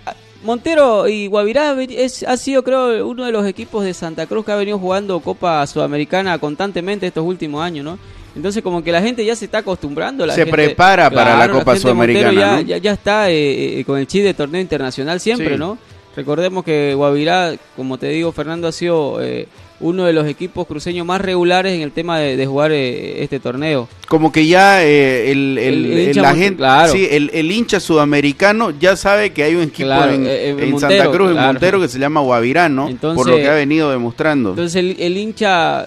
[0.43, 4.51] Montero y Guavirá es, ha sido, creo, uno de los equipos de Santa Cruz que
[4.51, 7.97] ha venido jugando Copa Sudamericana constantemente estos últimos años, ¿no?
[8.35, 10.25] Entonces como que la gente ya se está acostumbrando.
[10.25, 13.97] La Se gente- prepara para la Copa Sudamericana, Ya, ya, ya está eh, eh, con
[13.97, 15.57] el chip de torneo internacional siempre, Sí.
[15.57, 15.77] ¿no?
[16.15, 19.47] Recordemos que Guavirá, como te digo, Fernando ha sido eh,
[19.79, 23.39] uno de los equipos cruceños más regulares en el tema de, de jugar eh, este
[23.39, 23.87] torneo.
[24.07, 26.91] como que ya eh, el, el- El- el hincha la gente, claro.
[26.91, 30.59] sí, el, el hincha sudamericano ya sabe que hay un equipo Claro, en, eh, en
[30.59, 31.37] en Montero, Santa Cruz, en.
[31.37, 32.89] Montero, que se llama Guavirá, ¿no?
[32.89, 34.49] Entonces- Por lo que ha venido demostrando.
[34.51, 35.85] Entonces el, el hincha,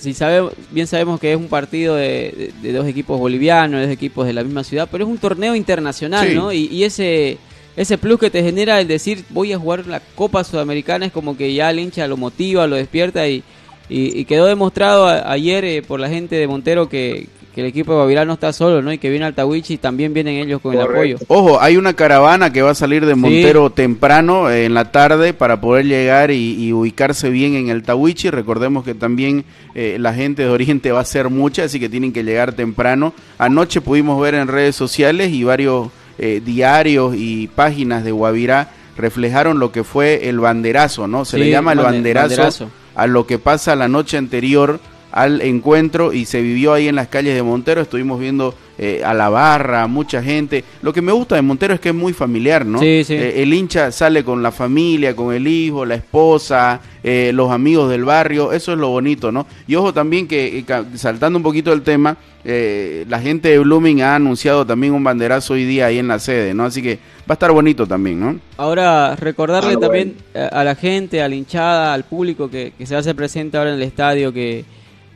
[0.00, 3.86] si sabe, bien sabemos que es un partido de, de- de dos equipos bolivianos, de
[3.86, 6.34] dos equipos de la misma ciudad, pero es un torneo internacional, Sí.
[6.34, 6.52] ¿no?
[6.52, 7.36] Y, y ese
[7.76, 11.36] ese plus que te genera el decir voy a jugar la Copa Sudamericana es como
[11.36, 13.42] que ya el hincha lo motiva, lo despierta y,
[13.88, 17.66] y, y quedó demostrado a- ayer eh, por la gente de Montero que, que el
[17.68, 18.92] equipo de Guavirá no está solo, ¿no?
[18.92, 21.16] Y que viene Altahuichi y también vienen ellos con el apoyo.
[21.28, 25.32] Ojo, hay una caravana que va a salir de Montero temprano eh, en la tarde
[25.32, 28.28] para poder llegar y, y ubicarse bien en el Tawichi.
[28.30, 32.12] Recordemos que también eh, la gente de Oriente va a ser mucha, así que tienen
[32.12, 33.14] que llegar temprano.
[33.38, 39.58] Anoche pudimos ver en redes sociales y varios eh, diarios y páginas de Guavirá reflejaron
[39.58, 41.24] lo que fue el banderazo, ¿no?
[41.24, 42.70] Se le llama el bande- banderazo, banderazo.
[42.94, 44.80] a lo que pasa la noche anterior
[45.12, 47.80] al encuentro y se vivió ahí en las calles de Montero.
[47.82, 50.64] Estuvimos viendo eh, a la barra, mucha gente.
[50.82, 52.78] Lo que me gusta de Montero es que es muy familiar, ¿no?
[52.78, 53.14] Sí, sí.
[53.14, 57.90] Eh, el hincha sale con la familia, con el hijo, la esposa, eh, los amigos
[57.90, 58.52] del barrio.
[58.52, 59.46] Eso es lo bonito, ¿no?
[59.66, 64.02] Y ojo también que, eh, saltando un poquito el tema, eh, la gente de Blooming
[64.02, 66.64] ha anunciado también un banderazo hoy día ahí en la sede, ¿no?
[66.64, 68.38] Así que va a estar bonito también, ¿no?
[68.56, 72.86] Ahora, recordarle Ah, también a, a la gente, a la hinchada, al público que, que
[72.86, 74.64] se hace presente ahora en el estadio, que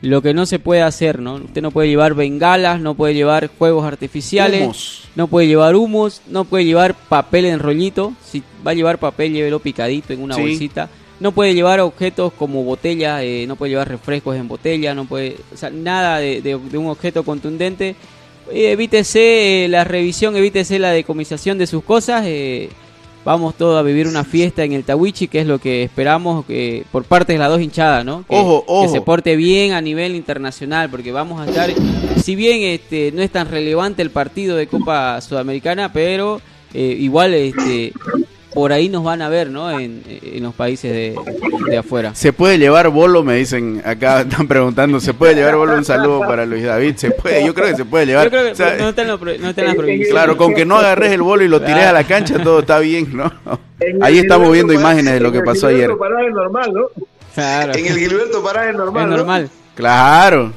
[0.01, 1.35] lo que no se puede hacer, ¿no?
[1.35, 5.03] Usted no puede llevar bengalas, no puede llevar juegos artificiales, Humos.
[5.15, 8.13] no puede llevar humos, no puede llevar papel en rollito.
[8.25, 10.41] Si va a llevar papel, llévelo picadito en una Sí.
[10.41, 10.89] bolsita.
[11.19, 15.37] No puede llevar objetos como botellas, eh, no puede llevar refrescos en botella, no puede,
[15.53, 17.95] o sea, nada de, de- de un objeto contundente.
[18.51, 22.23] Eh, evítese eh, la revisión, evítese la decomisación de sus cosas.
[22.25, 22.69] eh,
[23.23, 26.85] vamos todos a vivir una fiesta en el Tawichi, que es lo que esperamos que
[26.91, 28.25] por parte de las dos hinchadas, ¿no?
[28.27, 28.83] Que, Ojo, ojo.
[28.83, 31.69] que se porte bien a nivel internacional, porque vamos a estar,
[32.21, 36.41] si bien este no es tan relevante el partido de Copa Sudamericana, pero
[36.73, 37.93] eh, igual este
[38.53, 39.71] por ahí nos van a ver, ¿no?
[39.79, 41.15] En, en los países de,
[41.69, 42.13] de afuera.
[42.15, 45.75] Se puede llevar bolo, me dicen acá, están preguntando, ¿se puede llevar bolo?
[45.75, 48.25] Un saludo para Luis David, se puede, yo creo que se puede llevar.
[48.25, 50.11] Yo creo que O sea, no está en, lo no está en las prohibiciones.
[50.11, 52.79] Claro, con que no agarres el bolo y lo tires a la cancha, todo está
[52.79, 53.31] bien, ¿no?
[54.01, 55.89] Ahí estamos viendo imágenes de lo que pasó ayer.
[55.97, 56.87] Pará es normal, ¿no?
[57.33, 59.03] Claro, En el Gilberto Pará es normal.
[59.03, 59.17] es ¿no?
[59.17, 59.49] normal.
[59.75, 60.51] Claro.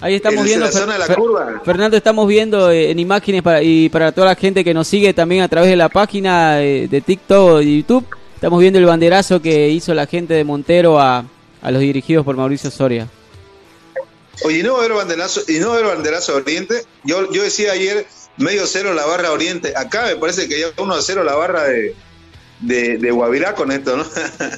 [0.00, 0.66] Ahí estamos En viendo.
[0.66, 1.62] la zona de la Fer- curva.
[1.64, 5.14] Fernando, estamos viendo eh, en imágenes para, y para toda la gente que nos sigue
[5.14, 8.04] también a través de la página eh, de TikTok y YouTube.
[8.34, 11.24] Estamos viendo el banderazo que hizo la gente de Montero a,
[11.62, 13.08] a los dirigidos por Mauricio Soria.
[14.44, 16.82] Oye, ¿y no va a haber banderazo, y no va a haber banderazo a Oriente?
[17.04, 18.06] Yo, yo decía ayer
[18.36, 19.72] medio cero la barra Oriente.
[19.74, 21.94] Acá me parece que ya uno a cero la barra de,
[22.60, 24.04] de, de Guavirá con esto, ¿no?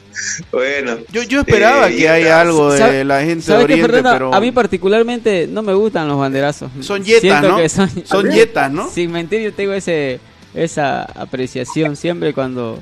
[0.53, 0.99] bueno.
[1.11, 3.93] Yo, yo esperaba Eh, que haya algo de ¿Sabe- la gente de ¿Sabes qué, Oriente,
[3.93, 4.13] Fernando?
[4.13, 6.71] pero A mí particularmente no me gustan los banderazos.
[6.81, 7.57] son yetas, ¿no?
[7.59, 8.89] que son, Son yetas, ¿no?
[8.89, 10.21] Sin mentir, yo tengo ese,
[10.55, 12.81] esa apreciación siempre cuando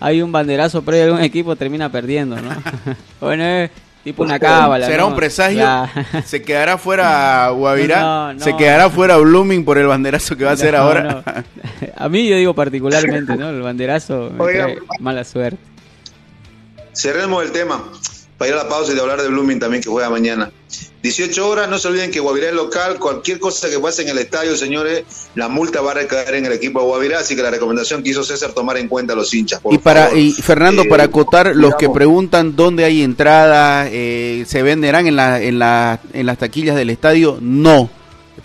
[0.00, 2.50] hay un banderazo previo a algún equipo termina perdiendo, ¿no?
[3.20, 3.70] bueno, eh,
[4.06, 4.86] Tipo una cábala.
[4.86, 5.08] ¿Será ¿no?
[5.08, 5.66] un presagio?
[6.24, 8.00] ¿Se quedará fuera Guavirá?
[8.02, 8.38] No, no.
[8.38, 11.02] ¿Se quedará fuera Blooming por el banderazo que va a hacer No, ahora?
[11.02, 11.24] no.
[11.96, 13.48] A mí yo digo particularmente, ¿no?
[13.50, 14.64] El banderazo me Oiga.
[14.66, 15.58] trae mala suerte.
[16.92, 17.82] Cerremos el tema
[18.38, 20.52] para ir a la pausa y de hablar de Blooming también que juega mañana.
[21.02, 24.18] 18 horas, no se olviden que Guavirá es local, cualquier cosa que pase en el
[24.18, 25.04] estadio, señores,
[25.34, 28.10] la multa va a recaer en el equipo de Guavirá, así que la recomendación que
[28.10, 29.60] hizo César tomar en cuenta a los hinchas.
[29.60, 30.18] por Y para favor.
[30.18, 35.16] y Fernando, Eh, para acotar, los que preguntan dónde hay entradas, eh, se venderán en,
[35.16, 37.88] la, en, la, en las taquillas del estadio, no.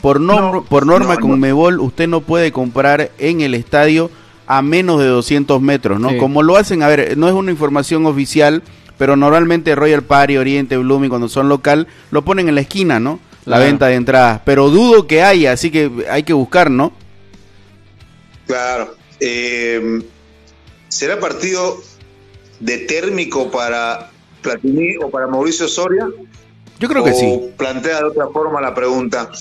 [0.01, 1.37] Por, No, por norma no, con no.
[1.37, 4.09] Mebol, usted no puede comprar en el estadio
[4.47, 6.09] a menos de 200 metros, ¿no?
[6.11, 6.17] Sí.
[6.17, 8.63] Como lo hacen, a ver, no es una información oficial,
[9.01, 13.19] pero normalmente Royal Party, Oriente, Blooming, cuando son local, lo ponen en la esquina, ¿no?
[13.45, 13.63] La Claro.
[13.63, 14.41] venta de entradas.
[14.45, 16.93] Pero dudo que haya, así que hay que buscar, ¿no?
[18.45, 18.93] Claro.
[19.19, 20.03] Eh,
[20.87, 21.77] ¿Será partido
[22.59, 24.11] de térmico para
[24.43, 26.07] Platini o para Mauricio Soria?
[26.79, 27.39] Yo creo que o sí.
[27.57, 29.31] plantea de otra forma la pregunta.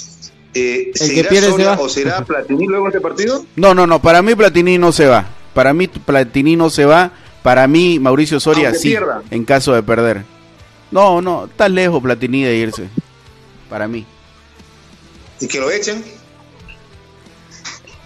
[0.54, 1.80] Eh, que ¿Seguirá pierde se Soria va.
[1.80, 3.44] o será Platini luego este partido?
[3.56, 5.26] No, no, no, para mí Platini no se va.
[5.52, 7.12] Para mí Platini no se va.
[7.42, 9.22] Para mí Mauricio Soria Aunque sí, pierda.
[9.30, 10.24] en caso de perder.
[10.90, 12.88] No, no, está lejos Platini de irse.
[13.68, 14.04] Para mí.
[15.40, 16.02] ¿Y que lo echen?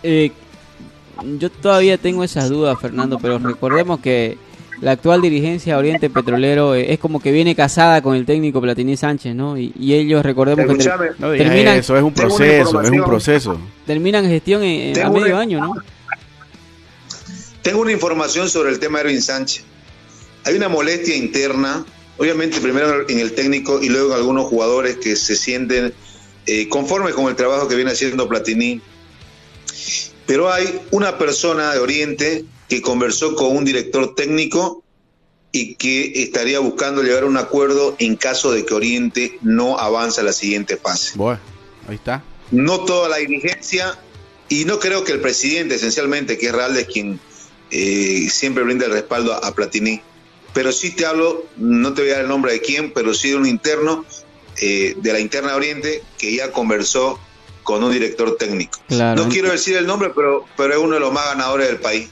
[0.03, 0.31] Eh,
[1.38, 4.37] yo todavía tengo esas dudas, Fernando, pero recordemos que
[4.81, 8.61] la actual dirigencia de Oriente Petrolero eh, es como que viene casada con el técnico
[8.61, 9.57] Platini Sánchez, ¿no?
[9.57, 13.59] Y, y ellos recordemos que ter- No Terminan- eso, es un proceso, es un proceso.
[13.87, 15.75] terminan gestión en- en- a medio año, ¿no?
[17.64, 19.64] Tengo una información sobre el tema de Erwin Sánchez.
[20.44, 21.87] Hay una molestia interna,
[22.18, 25.94] obviamente primero en el técnico y luego en algunos jugadores que se sienten
[26.44, 28.83] eh, conformes con el trabajo que viene haciendo Platini.
[30.27, 34.85] Pero hay una persona de Oriente que conversó con un director técnico
[35.50, 40.20] y que estaría buscando llegar a un acuerdo en caso de que Oriente no avance
[40.20, 41.12] a la siguiente fase.
[41.14, 41.40] Bueno,
[41.88, 42.22] ahí está.
[42.50, 43.98] no toda la dirigencia
[44.50, 47.18] y no creo que el presidente esencialmente, que es Real, es quien
[47.77, 50.01] eh, siempre brinda el respaldo a, a Platini.
[50.53, 53.31] Pero sí te hablo, no te voy a dar el nombre de quién, pero sí
[53.31, 54.05] de un interno
[54.63, 57.19] eh, de la interna de Oriente que ya conversó
[57.65, 58.79] con un director técnico.
[58.87, 59.25] Claro.
[59.25, 62.09] No quiero decir el nombre, pero, pero es uno de los más ganadores del país.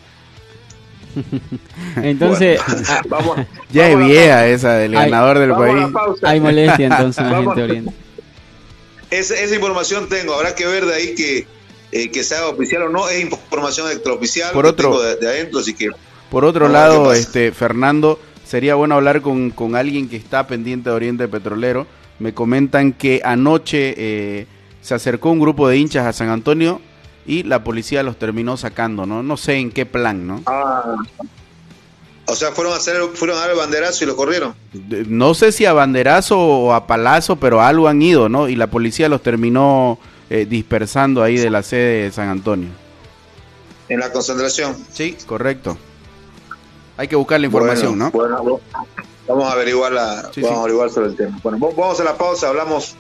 [2.03, 3.37] Entonces, Bueno, vamos,
[3.71, 5.87] Ya es vamos vieja esa del ganador del país.
[6.23, 7.93] hay molestia entonces en la gente Oriente.
[9.11, 11.47] Esa, esa información tengo, habrá que ver de ahí que,
[11.93, 15.75] eh, que sea oficial o no, es información extraoficial Por otro- de, de adentro, así
[15.75, 15.91] que
[16.31, 20.97] Por otro lado, este Fernando, sería bueno hablar con, con alguien que está pendiente de
[20.97, 21.87] Oriente Petrolero.
[22.19, 24.47] Me comentan que anoche eh,
[24.81, 26.81] se acercó un grupo de hinchas a San Antonio
[27.27, 29.23] y la policía los terminó sacando, ¿no?
[29.23, 30.43] No sé en qué plan, ¿no?
[30.47, 30.97] Ah.
[32.27, 34.55] O sea, fueron a hacer, fueron a dar el banderazo y lo corrieron.
[35.09, 38.49] No sé si a banderazo o a palazo, pero a algo han ido, ¿no?
[38.49, 39.99] Y la policía los terminó
[40.35, 42.71] eh, dispersando ahí de la sede de San Antonio.
[43.91, 44.75] En la concentración.
[44.91, 45.77] Sí, correcto.
[46.97, 48.41] Hay que buscar la información, Bueno, ¿no?
[48.41, 48.61] bueno,
[49.29, 50.55] vamos a averiguar la, Sí, vamos sí.
[50.57, 51.39] a averiguar sobre el tema.
[51.43, 52.95] Bueno, vamos- a la pausa, hablamos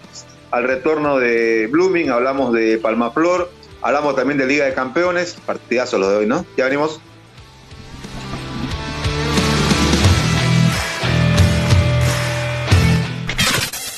[0.50, 6.10] al retorno de Blooming, hablamos de Palmaflor, hablamos también de Liga de Campeones, partidazo los
[6.10, 6.44] de hoy, ¿no?
[6.58, 7.00] Ya venimos.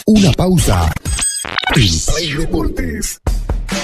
[0.06, 0.92] Una pausa.
[1.76, 3.18] En Play Deportes.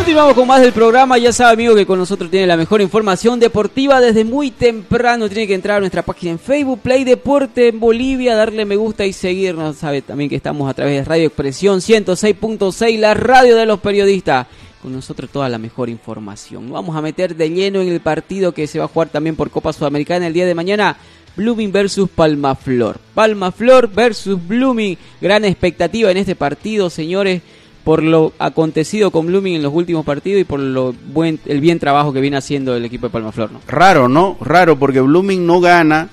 [0.00, 1.18] Continuamos con más del programa.
[1.18, 5.28] Ya sabe, amigo, que con nosotros tiene la mejor información deportiva desde muy temprano.
[5.28, 9.04] Tiene que entrar a nuestra página en Facebook, Play Deporte en Bolivia, darle me gusta
[9.04, 9.76] y seguirnos.
[9.76, 14.46] Sabe también que estamos a través de Radio Expresión 106.6, la radio de los periodistas.
[14.80, 16.72] Con nosotros toda la mejor información.
[16.72, 19.50] Vamos a meter de lleno en el partido que se va a jugar también por
[19.50, 20.96] Copa Sudamericana el día de mañana.
[21.36, 22.98] Blooming versus Palmaflor.
[23.12, 24.96] Palmaflor versus Blooming.
[25.20, 27.42] Gran expectativa en este partido, señores
[27.84, 31.78] por lo acontecido con Blooming en los últimos partidos y por lo buen, el bien
[31.78, 33.52] trabajo que viene haciendo el equipo de Palmaflor.
[33.52, 33.60] ¿no?
[33.66, 34.36] Raro, ¿no?
[34.40, 36.10] Raro, porque Blooming no gana,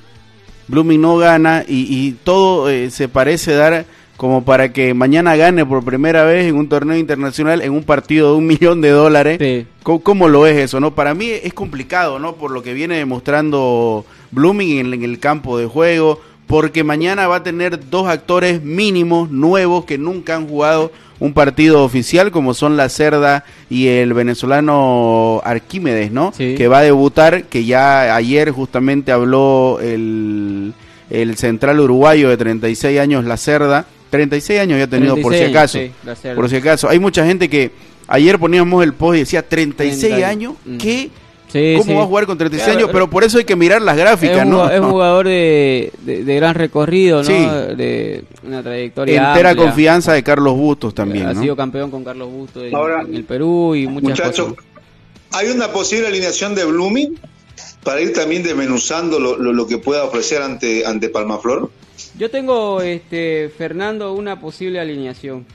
[0.68, 3.86] Blooming no gana y, y todo eh, se parece dar
[4.18, 8.32] como para que mañana gane por primera vez en un torneo internacional en un partido
[8.32, 9.38] de un millón de dólares.
[9.40, 9.68] Sí.
[9.84, 10.96] ¿Cómo, cómo lo es eso, no?
[10.96, 12.36] Para mí es complicado, ¿no?
[12.36, 17.38] Por lo que viene demostrando Blooming en, en el campo de juego, porque mañana va
[17.38, 22.78] a tener dos actores mínimos nuevos que nunca han jugado un partido oficial como son
[22.78, 26.34] la Cerda y el venezolano Arquímedes, ¿no?
[26.36, 26.56] Sí.
[26.56, 30.74] Que va a debutar, que ya ayer justamente habló el,
[31.10, 33.86] el central uruguayo de 36 años, la Cerda.
[34.10, 35.80] 36 años ya ha tenido por si 36 acaso.
[36.22, 36.88] sí, por si acaso.
[36.90, 37.72] Hay mucha gente que
[38.08, 40.78] ayer poníamos el post y decía 36 30 años, Mm.
[40.78, 41.10] ¿qué?
[41.48, 41.94] Sí, ¿Cómo sí.
[41.94, 42.90] va a jugar con 36 Claro, años?
[42.92, 44.70] Pero por eso hay que mirar las gráficas, es un, ¿no?
[44.70, 47.24] es un jugador de, de- de gran recorrido, ¿no?
[47.24, 47.34] Sí.
[47.76, 49.66] De una trayectoria Entera amplia.
[49.68, 51.42] confianza de Carlos Bustos también, Ha ¿no?
[51.42, 54.66] sido campeón con Carlos Busto en, Ahora, en el Perú y muchas Muchachos, cosas.
[55.32, 57.18] ¿hay una posible alineación de Blooming
[57.84, 61.72] para ir también desmenuzando lo, lo- lo que pueda ofrecer ante, ante Palmaflor?
[62.20, 65.46] Yo tengo, este, Fernando, una posible alineación.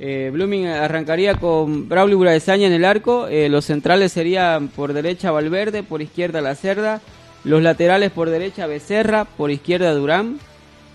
[0.00, 3.26] Eh, Blooming arrancaría con Braulio Buradesaña en el arco.
[3.28, 7.00] eh, los centrales serían por derecha Valverde, por izquierda La Cerda.
[7.44, 10.38] Los laterales por derecha Becerra, por izquierda Durán.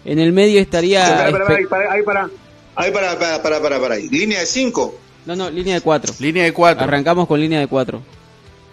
[0.05, 1.25] En el medio estaría.
[1.25, 1.65] Ahí para, ahí
[2.03, 2.29] para,
[2.75, 4.09] ahí para, para, para, para, para ahí.
[4.09, 4.95] Línea de 5.
[5.25, 6.13] No, no, línea de cuatro.
[6.19, 6.83] Línea de cuatro.
[6.83, 8.01] Arrancamos con línea de cuatro.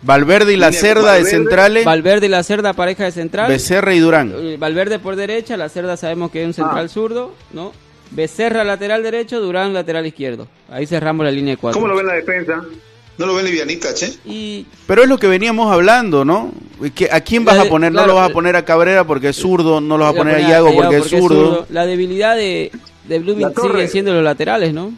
[0.02, 3.48] Valverde y la Cerda de centrales, Valverde y La Cerda, pareja de central.
[3.48, 4.32] Becerra y Durán.
[4.36, 6.88] Eh, Valverde por derecha, La Cerda sabemos que es un central Ah.
[6.88, 7.72] zurdo, ¿no?
[8.10, 10.48] Becerra lateral derecho, Durán lateral izquierdo.
[10.68, 11.80] Ahí cerramos la línea de cuatro.
[11.80, 12.64] ¿Cómo lo ven la defensa?
[13.18, 14.14] ¿No lo ven livianita, che?
[14.24, 16.52] Y Pero es lo que veníamos hablando, ¿no?
[16.94, 17.92] Que- ¿A quién vas a poner?
[17.92, 20.16] claro, no lo vas a poner a Cabrera porque es zurdo, no lo vas a
[20.16, 21.66] poner a Iago porque es zurdo.
[21.70, 22.72] La debilidad de,
[23.06, 24.92] de Blooming siguen siendo los laterales, ¿no?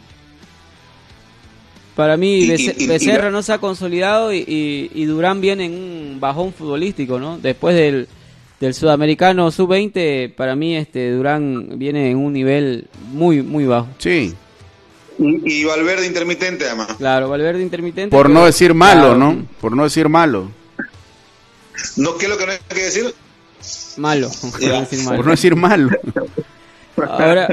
[1.95, 5.41] Para mí, Y- Bece- y- y- Becerra no se ha consolidado y, y- y Durán
[5.41, 7.37] viene en un bajón futbolístico, ¿no?
[7.37, 8.07] Después del,
[8.65, 13.87] del sudamericano sub-20, para mí este Durán viene en un nivel muy, muy bajo.
[13.97, 14.33] Sí,
[15.19, 16.87] Y, y Valverde intermitente, además.
[16.97, 18.09] Claro, Valverde intermitente.
[18.15, 19.45] por pero- no decir malo, claro, ¿no?
[19.61, 20.49] Por no decir malo.
[21.97, 23.13] ¿No, ¿Qué es lo que no hay que decir?
[23.97, 24.29] Malo.
[24.51, 25.17] Por no decir malo.
[25.17, 25.89] Por no decir malo.
[26.97, 27.47] Ahora,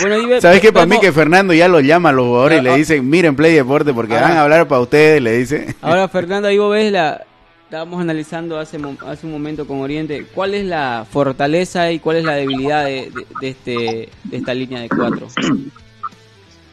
[0.00, 0.72] bueno, ve- ¿Sabes qué?
[0.72, 2.76] Para mí que Fernando ya lo llama a los jugadores y le Ah, ah.
[2.76, 4.22] dicen, miren Play Deporte porque Ah.
[4.22, 5.74] van a hablar para ustedes, le dice.
[5.80, 7.24] Ahora, Fernando, ahí vos ves la.
[7.68, 10.24] Estábamos analizando hace, mo- hace un momento con Oriente.
[10.34, 14.54] ¿Cuál es la fortaleza y cuál es la debilidad de, de- de este, de esta
[14.54, 15.28] línea de cuatro?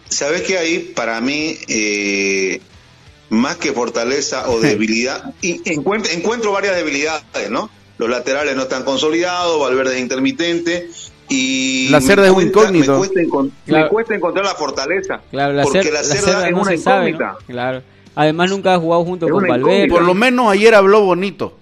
[0.07, 2.61] ¿Sabes que ahí, para mí, eh,
[3.29, 7.69] más que fortaleza o debilidad, y encuentro, encuentro varias debilidades, ¿no?
[7.97, 10.89] Los laterales no están consolidados, Valverde es intermitente,
[11.27, 12.93] y La Cerda es un incógnito.
[12.93, 13.83] Me cuesta, encon- Claro.
[13.83, 16.77] me cuesta encontrar la fortaleza, Claro, la, porque cer- la la Cerda, es no una
[16.77, 17.31] sabe, incógnita.
[17.33, 17.37] ¿no?
[17.47, 17.83] Claro.
[18.15, 19.87] Además, nunca ha jugado junto Es con Valverde.
[19.87, 21.57] Por lo menos ayer habló bonito.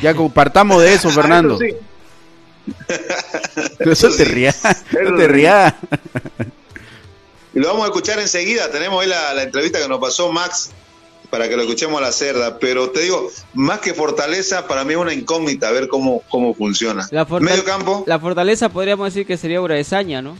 [0.00, 1.58] Ya compartamos de eso, Fernando.
[1.60, 1.82] Ah, eso sí.
[3.90, 4.60] Eso te rías.
[4.92, 5.74] No Eso te rías.
[7.54, 8.70] Y lo vamos a escuchar enseguida.
[8.70, 10.70] Tenemos ahí la, la entrevista que nos pasó Max
[11.30, 12.58] para que lo escuchemos a la cerda.
[12.58, 17.06] Pero te digo, más que fortaleza, para mí es una incógnita ver cómo, cómo funciona.
[17.10, 20.36] La, Medio campo, la fortaleza podríamos decir que sería Uraesaña, ¿no?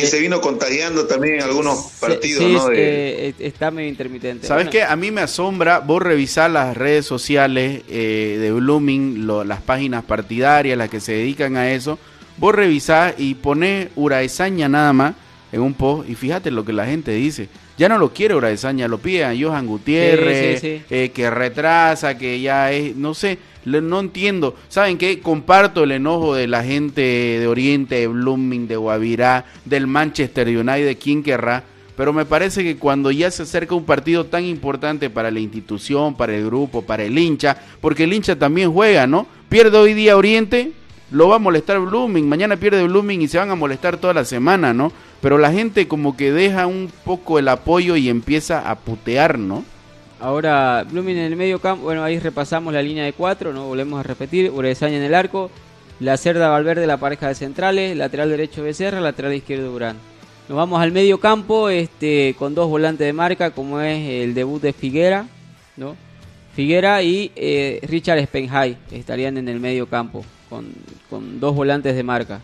[0.00, 2.70] Que se vino contagiando también en algunos partidos, sí, ¿no?
[2.70, 4.46] es- De- eh, está medio intermitente.
[4.46, 4.82] ¿Sabes Bueno, qué?
[4.82, 10.04] A mí me asombra, vos revisás las redes sociales eh, de Blooming, lo- las páginas
[10.04, 11.98] partidarias, las que se dedican a eso,
[12.36, 15.14] vos revisás y ponés Uraesaña nada más
[15.52, 17.48] en un post y fíjate lo que la gente dice.
[17.76, 22.16] Ya no lo quiere Uraesaña, lo pide a Johan Gutiérrez, Sí, sí, eh, que retrasa,
[22.18, 24.54] que ya es, no sé, no entiendo.
[24.68, 25.20] ¿Saben qué?
[25.20, 30.86] Comparto el enojo de la gente de Oriente, de Blooming, de Guavirá, del Manchester United,
[30.86, 31.64] de quien querrá.
[31.96, 36.14] Pero me parece que cuando ya se acerca un partido tan importante para la institución,
[36.14, 39.26] para el grupo, para el hincha, porque el hincha también juega, ¿no?
[39.50, 40.72] Pierde hoy día Oriente,
[41.10, 44.24] lo va a molestar Blooming, mañana pierde Blooming y se van a molestar toda la
[44.24, 44.92] semana, ¿no?
[45.20, 49.64] Pero la gente como que deja un poco el apoyo y empieza a putear, ¿no?
[50.20, 53.98] Ahora, Blooming en el medio campo, bueno, ahí repasamos la línea de cuatro, no volvemos
[53.98, 55.50] a repetir, Urezaña en el arco,
[55.98, 59.96] la Cerda Valverde la pareja de centrales, lateral derecho Becerra, lateral izquierdo Durán.
[60.46, 64.60] Nos vamos al medio campo este, con dos volantes de marca, como es el debut
[64.60, 65.26] de Figuera,
[65.78, 65.96] ¿no?
[66.54, 70.66] Figuera y eh, Richard Spenhai estarían en el medio campo, con,
[71.08, 72.40] con dos volantes de marca.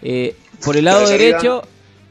[0.00, 1.62] Eh, por el lado derecho,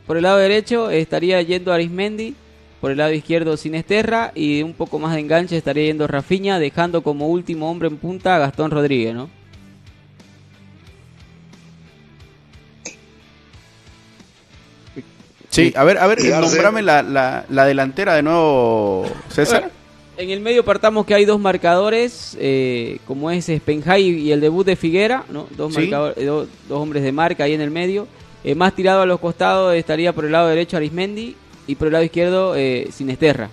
[0.05, 2.36] por el lado derecho estaría yendo Arismendi,
[2.84, 7.01] por el lado izquierdo Sinesterra y un poco más de enganche estaría yendo Rafiña, dejando
[7.01, 9.29] como último hombre en punta a Gastón Rodríguez, ¿no?
[15.49, 19.69] Sí, a ver, a ver, nombrame la, la, la delantera de nuevo, César.
[20.17, 24.65] En el medio partamos que hay dos marcadores, eh, como es Spenhai y el debut
[24.65, 25.47] de Figuera, ¿no?
[25.55, 25.91] Dos, Sí.
[26.17, 28.07] eh, do- dos hombres de marca ahí en el medio.
[28.43, 31.36] Eh, más tirado a los costados estaría por el lado derecho Arismendi
[31.68, 33.49] y por el lado izquierdo eh, Sinesterra.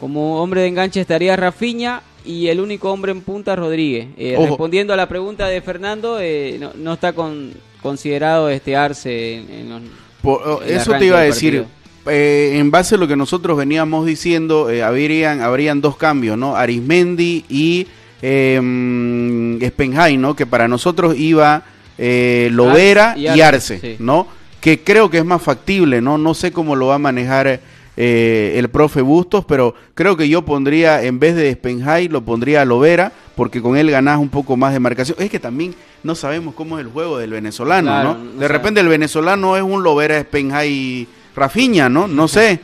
[0.00, 4.08] Como hombre de enganche estaría Rafiña y el único hombre en punta Rodríguez.
[4.16, 7.52] Eh, respondiendo a la pregunta de Fernando, eh, no, no está con,
[7.82, 9.82] considerado este Arce en, en los-
[10.22, 11.64] Por- oh, eso te iba a decir.
[12.06, 16.54] eh, en base a lo que nosotros veníamos diciendo, habrían, habrían dos cambios, ¿no?
[16.56, 17.86] Arismendi y
[18.22, 20.34] eh, mm, Spenhai, ¿no?
[20.36, 21.64] Que para nosotros iba
[21.98, 23.96] eh, Lovera Arce y Arce, sí.
[23.98, 24.26] ¿no?
[24.60, 26.18] Que creo que es más factible, ¿no?
[26.18, 27.60] No sé cómo lo va a manejar
[27.96, 32.62] eh, el profe Bustos, pero creo que yo pondría, en vez de Spenhai, lo pondría
[32.62, 35.16] a Lovera, porque con él ganás un poco más de marcación.
[35.20, 38.40] Es que también no sabemos cómo es el juego del venezolano, Claro, ¿no?
[38.40, 42.06] De repente el venezolano es un Lovera, Spenhai, Rafiña, ¿no?
[42.08, 42.60] No sé.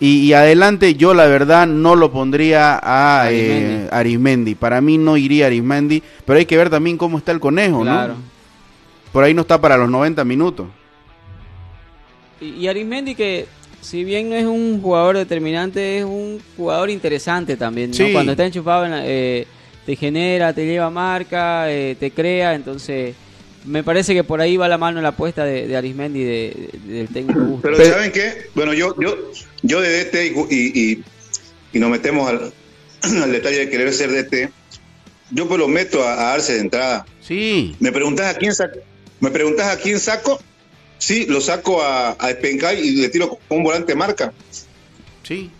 [0.00, 3.88] Y, y adelante yo la verdad no lo pondría a eh.
[3.90, 4.54] Arismendi.
[4.54, 8.14] Para mí no iría Arismendi, pero hay que ver también cómo está el conejo, Claro.
[8.14, 8.20] ¿no?
[9.12, 10.66] Por ahí no está para los 90 minutos.
[12.40, 13.46] Y, y Arismendi que
[13.80, 17.90] si bien no es un jugador determinante, es un jugador interesante también.
[17.90, 17.96] ¿no?
[17.96, 18.12] Sí.
[18.12, 19.46] Cuando está enchufado, en la- eh,
[19.86, 22.54] te genera, te lleva marca, eh, te crea.
[22.54, 23.14] Entonces,
[23.64, 26.92] me parece que por ahí va la mano la apuesta de, de Arismendi de- de-
[26.94, 27.60] del técnico Bustos.
[27.62, 28.34] Pero, Pero- ¿saben qué?
[28.54, 29.16] Bueno, yo, yo,
[29.62, 31.04] yo de DT y, y, y-
[31.72, 32.52] y nos metemos al,
[33.22, 34.50] al detalle de querer ser DT,
[35.30, 37.06] yo pues lo meto a, a Arce de entrada.
[37.22, 37.76] Sí.
[37.80, 38.78] ¿Me preguntas a quién saco?
[39.20, 40.40] ¿Me preguntas a quién saco?
[40.98, 44.32] Sí, lo saco a, a y le tiro con un volante de marca.
[45.22, 45.50] Sí,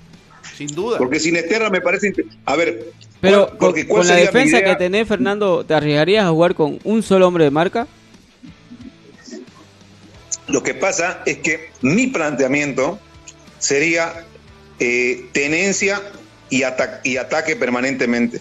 [0.56, 0.98] sin duda.
[0.98, 2.12] Porque Sinesterra me parece...
[2.44, 2.92] A ver...
[3.20, 6.54] Pero ¿cuál- con, porque cuál con la defensa que tenés, Fernando, ¿te arriesgarías a jugar
[6.54, 7.86] con un solo hombre de marca?
[10.46, 12.98] Lo que pasa es que mi planteamiento
[13.58, 14.24] sería
[14.80, 16.00] eh, tenencia
[16.48, 18.40] y, ata- y ataque permanentemente.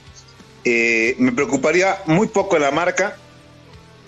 [0.64, 3.18] Eh, me preocuparía muy poco en la marca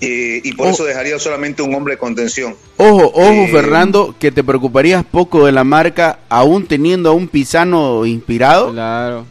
[0.01, 0.69] eh, y por Oh.
[0.71, 2.55] eso dejaría solamente un hombre de contención.
[2.77, 7.27] Ojo, ojo, Eh, Fernando, que te preocuparías poco de la marca, aún teniendo a un
[7.27, 8.71] Pisano inspirado.
[8.71, 9.25] Claro.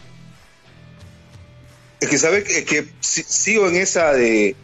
[2.00, 4.54] Es que sabes que, que si- sigo en esa de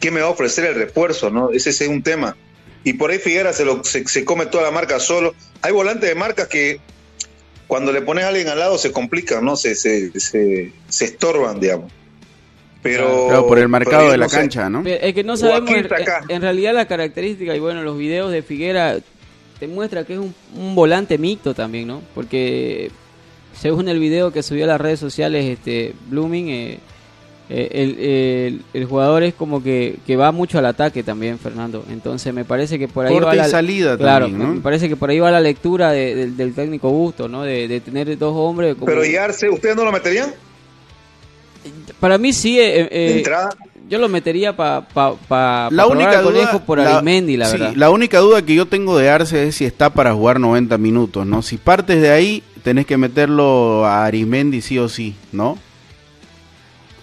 [0.00, 1.50] qué me va a ofrecer el refuerzo, ¿no?
[1.50, 2.36] Ese es un tema.
[2.84, 5.34] Y por ahí Figuera se, lo, se, se come toda la marca solo.
[5.62, 6.80] Hay volantes de marcas que
[7.68, 9.56] cuando le pones a alguien al lado se complican, ¿no?
[9.56, 11.90] Se, se, se, se estorban, digamos.
[12.82, 14.36] Pero, Claro, por el marcado de la no sé.
[14.38, 14.82] cancha, ¿no?
[14.82, 15.70] Pero Es que no sabemos
[16.28, 18.96] en, realidad la característica y bueno, los videos de Figuera
[19.60, 22.02] te muestra que es un, un volante mixto también, ¿no?
[22.14, 22.90] Porque
[23.54, 26.78] según el video que subió a las redes sociales este Blooming, eh,
[27.50, 31.84] eh, el, el- el jugador es como que, que va mucho al ataque también, Fernando.
[31.90, 34.54] Entonces me parece que por ahí Corte va y la salida claro, también, ¿no?
[34.54, 37.42] me parece que por ahí va la lectura de- del- del técnico Busto, ¿no?
[37.44, 38.74] De, de tener dos hombres.
[38.74, 38.86] Como...
[38.86, 40.32] Pero y Arce, ¿ustedes no lo meterían?
[42.02, 42.58] Para mí sí.
[42.58, 43.50] eh, eh, entrada.
[43.88, 47.52] yo lo metería para pa, pa, La pa única duda, conejo por Arismendi, la sí,
[47.52, 47.72] verdad.
[47.76, 51.24] la única duda que yo tengo de Arce es si está para jugar 90 minutos,
[51.24, 51.42] ¿no?
[51.42, 55.58] Si partes de ahí, tenés que meterlo a Arismendi sí o sí, ¿no?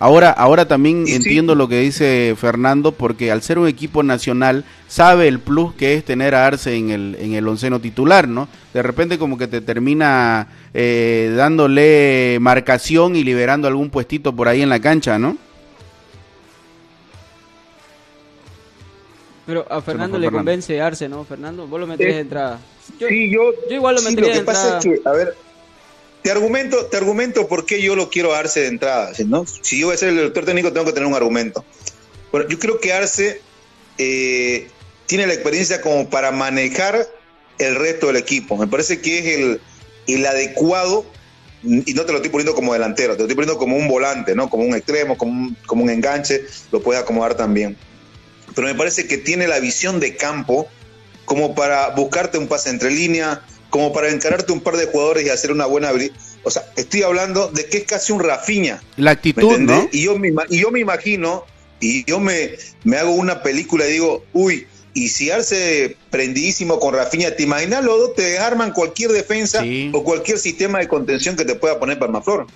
[0.01, 1.15] Ahora, ahora también sí.
[1.15, 5.93] entiendo lo que dice Fernando, porque al ser un equipo nacional, sabe el plus que
[5.95, 8.47] es tener a Arce en el, en el onceno titular, ¿no?
[8.73, 14.61] De repente como que te termina eh, dándole marcación y liberando algún puestito por ahí
[14.61, 15.37] en la cancha, ¿no?
[19.45, 20.31] Pero a Fernando le Fernando.
[20.31, 21.25] convence Arce, ¿no?
[21.25, 22.67] Fernando, vos lo meterías Eh, de entrada.
[22.99, 24.77] Yo, Sí, yo, yo igual lo sí, metería lo que de pasa entrada.
[24.77, 25.37] es que, a ver,
[26.21, 29.13] te argumento, te argumento por qué yo lo quiero a Arce de entrada.
[29.13, 31.63] Si yo voy a ser el director técnico, tengo que tener un argumento.
[32.31, 33.41] Bueno, yo creo que Arce
[33.97, 34.67] eh,
[35.05, 37.07] tiene la experiencia como para manejar
[37.57, 38.57] el resto del equipo.
[38.57, 39.61] Me parece que es el,
[40.07, 41.05] el adecuado,
[41.63, 44.35] y no te lo estoy poniendo como delantero, te lo estoy poniendo como un volante,
[44.35, 44.49] ¿no?
[44.49, 47.77] Como un extremo, como un, como un enganche, lo puede acomodar también.
[48.55, 50.67] Pero me parece que tiene la visión de campo
[51.25, 55.29] como para buscarte un pase entre línea, como para encararte un par de jugadores y
[55.29, 55.91] hacer una buena...
[56.43, 58.81] O sea, estoy hablando de que es casi un Rafiña.
[58.97, 59.57] La ¿Me actitud?
[59.59, 59.89] ¿no?
[59.91, 61.45] Y yo me, y yo me imagino,
[61.79, 62.51] y yo me,
[62.83, 67.83] me hago una película y digo, uy, Y si Arce prendidísimo con Rafinha, ¿te imaginas
[67.83, 69.91] los dos te desarman cualquier defensa Sí.
[69.93, 72.47] o cualquier sistema de contención que te pueda poner Palmaflor?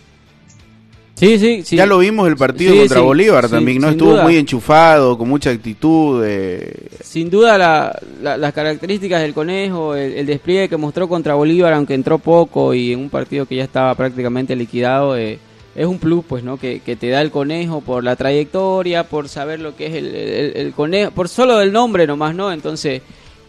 [1.23, 1.75] Sí, sí, sí.
[1.75, 3.89] Ya lo vimos el partido Sí, contra sí, Bolívar también, ¿no?
[3.89, 4.23] Estuvo duda.
[4.23, 6.23] muy enchufado, con mucha actitud.
[6.25, 11.35] eh, Sin duda la- la- las características del conejo, el, el despliegue que mostró contra
[11.35, 15.39] Bolívar, aunque entró poco y en un partido que ya estaba prácticamente liquidado, eh,
[15.75, 16.57] es un plus, pues, ¿no?
[16.57, 20.13] Que, que te da el conejo por la trayectoria, por saber lo que es el,
[20.15, 22.51] el- el conejo, por solo el nombre nomás, ¿no?
[22.51, 23.01] Entonces,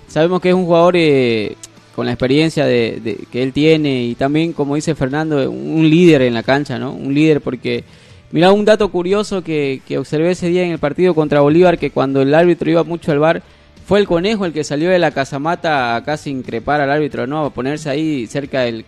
[0.08, 1.56] sabemos que es un jugador eh,
[1.94, 6.34] con la experiencia de, que él tiene y también, como dice Fernando, un líder en
[6.34, 6.92] la cancha, ¿no?
[6.92, 7.84] Un líder porque...
[8.32, 11.92] Mira, un dato curioso que, que observé ese día en el partido contra Bolívar, que
[11.92, 13.44] cuando el árbitro iba mucho al bar,
[13.86, 17.44] fue el conejo el que salió de la casamata a casi increpar al árbitro, ¿no?
[17.44, 18.84] A ponerse ahí cerca del,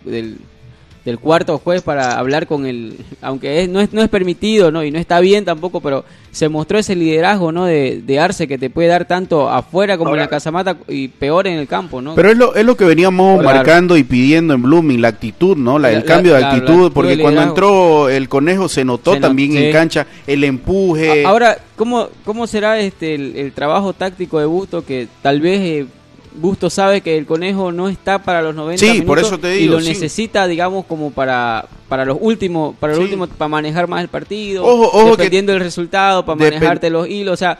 [1.07, 2.97] del cuarto juez para hablar con el...
[3.21, 4.83] Aunque es, no, es, no es permitido, ¿no?
[4.83, 7.63] Y no está bien tampoco, pero se mostró ese liderazgo, ¿no?
[7.65, 11.47] De, de Arce que te puede dar tanto afuera como en la casamata y peor
[11.47, 12.13] en el campo, ¿no?
[12.13, 13.55] Pero es lo, es lo que veníamos Claro.
[13.57, 15.79] marcando y pidiendo en Blooming, la actitud, ¿no?
[15.79, 19.21] La, La- el cambio de claro, actitud, porque cuando entró el conejo se notó Se
[19.21, 19.57] también sí.
[19.65, 21.25] en cancha el empuje.
[21.25, 25.85] Ahora, ¿cómo, cómo será este el, el trabajo táctico de Busto que tal vez eh,
[26.37, 29.59] Busto sabe que el conejo no está para los 90 Sí, minutos por eso te
[29.59, 29.89] y lo sí.
[29.89, 33.03] necesita, digamos, como para para los últimos, para los Sí.
[33.05, 37.07] últimos para manejar más el partido, Ojo, ojo que- dependiendo del resultado, para manejarte los
[37.07, 37.57] hilos, o sea,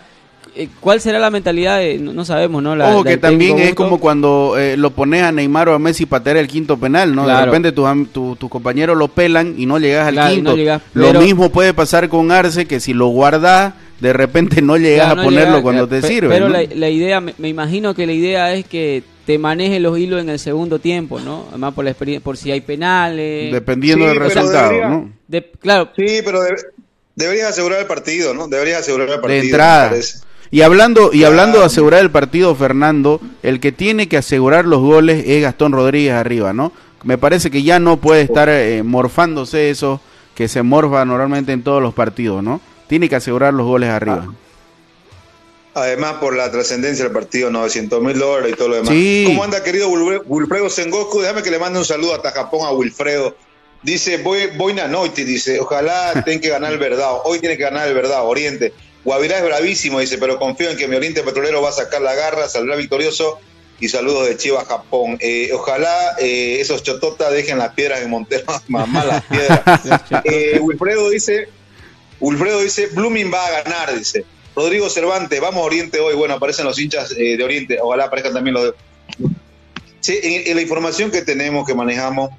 [0.55, 1.79] eh, ¿cuál será la mentalidad?
[1.79, 2.75] de- no, sabemos, ¿no?
[2.75, 6.05] La, Ojo que también es como cuando eh, lo pones a Neymar o a Messi
[6.05, 7.25] para tener el quinto penal, ¿no?
[7.27, 10.51] De repente tus, tu- tus compañeros lo pelan y no llegas al Claro, quinto.
[10.51, 14.77] no llegas, lo mismo puede pasar con Arce, que si lo guardas, de repente no
[14.77, 16.29] llegas a ponerlo llega- cuando te pe- sirve.
[16.29, 16.53] Pero ¿no?
[16.53, 20.21] la, la idea, me, me imagino que la idea es que te maneje los hilos
[20.21, 21.45] en el segundo tiempo, ¿no?
[21.49, 23.51] Además por la experiencia, por si hay penales.
[23.51, 25.11] Dependiendo Sí, del resultado, debería- ¿no?
[25.27, 26.61] De- claro, Sí, pero debe-
[27.15, 28.47] deberías asegurar el partido, ¿no?
[28.47, 29.39] Deberías asegurar el partido.
[29.41, 29.91] de entrada.
[30.49, 34.79] Y hablando y hablando de asegurar el partido, Fernando, el que tiene que asegurar los
[34.79, 36.71] goles es Gastón Rodríguez arriba, ¿no?
[37.03, 39.99] Me parece que ya no puede estar eh, morfándose eso
[40.35, 42.61] que se morfa normalmente en todos los partidos, ¿no?
[42.87, 44.27] Tiene que asegurar los goles arriba.
[45.73, 48.89] Además, por la trascendencia del partido, 900 mil dólares y todo lo demás.
[48.89, 49.25] Sí.
[49.27, 51.21] ¿Cómo anda, querido Wilfre- Wilfredo Sengoku?
[51.21, 53.35] Déjame que le mande un saludo hasta Japón a Wilfredo.
[53.83, 57.09] Dice, voy, voy na noite, dice, ojalá tenga que ganar el verdad.
[57.25, 58.73] Hoy tiene que ganar el verdad, Oriente.
[59.05, 62.15] Guavirá es bravísimo, dice, pero confío en que mi Oriente Petrolero va a sacar la
[62.15, 63.39] garra, saldrá victorioso.
[63.79, 65.17] Y saludos de Chivas, Japón.
[65.19, 69.61] Eh, ojalá eh, esos chototas dejen las piedras en Montero, mamá las piedras.
[70.23, 71.49] Eh, Wilfredo dice,
[72.19, 74.25] Wilfredo dice, Blooming va a ganar, dice.
[74.55, 76.15] Rodrigo Cervantes, vamos a Oriente hoy.
[76.15, 78.73] Bueno, aparecen los hinchas eh, de Oriente, ojalá aparezcan también los de...
[79.99, 82.31] Sí, en, la información que tenemos, que manejamos,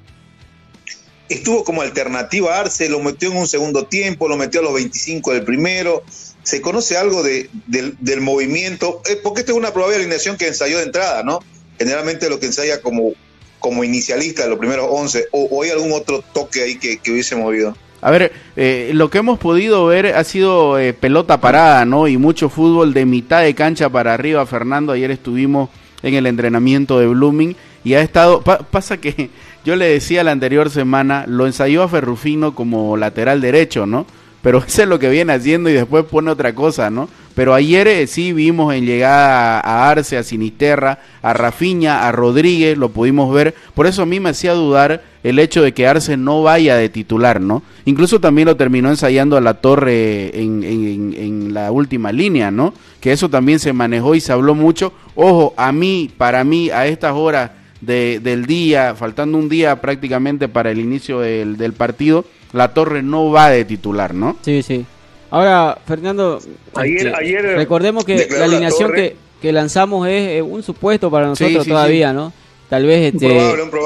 [1.29, 4.73] estuvo como alternativa a Arce, lo metió en un segundo tiempo, lo metió a los
[4.73, 6.03] 25 del primero.
[6.43, 9.01] ¿Se conoce algo de, del, movimiento?
[9.09, 11.39] Eh, porque esta es una probable alineación que ensayó de entrada, ¿no?
[11.77, 13.13] Generalmente lo que ensaya como,
[13.59, 17.77] como inicialista de los primeros 11, o, hay algún otro toque ahí que hubiese movido.
[18.01, 22.07] A ver, eh, lo que hemos podido ver ha sido eh, pelota parada, ¿no?
[22.07, 24.45] Y mucho fútbol de mitad de cancha para arriba.
[24.45, 25.69] Fernando, ayer estuvimos
[26.01, 28.41] en el entrenamiento de Blooming y ha estado...
[28.41, 29.29] pa- pasa que
[29.65, 34.05] yo le decía la anterior semana, lo ensayó a Ferrufino como lateral derecho, ¿no?
[34.41, 37.09] Pero eso es lo que viene haciendo y después pone otra cosa, ¿no?
[37.35, 42.77] Pero ayer eh, sí vimos en llegada a, Arce, a Sinisterra, a Rafiña, a Rodríguez,
[42.77, 43.55] lo pudimos ver.
[43.75, 46.89] Por eso a mí me hacía dudar el hecho de que Arce no vaya de
[46.89, 47.63] titular, ¿no?
[47.85, 52.73] Incluso también lo terminó ensayando a la torre en, la última línea, ¿no?
[52.99, 54.93] Que eso también se manejó y se habló mucho.
[55.15, 57.51] Ojo, a mí, para mí, a estas horas
[57.81, 63.01] de- del día, faltando un día prácticamente para el inicio del, del partido, la torre
[63.03, 64.35] no va de titular, ¿no?
[64.41, 64.85] Sí, sí.
[65.31, 66.39] Ahora, Fernando,
[66.75, 71.27] Ayer- este, ayer recordemos que la alineación que, que lanzamos es eh, un supuesto para
[71.27, 72.33] nosotros sí, todavía, ¿no?
[72.69, 73.27] Tal vez este,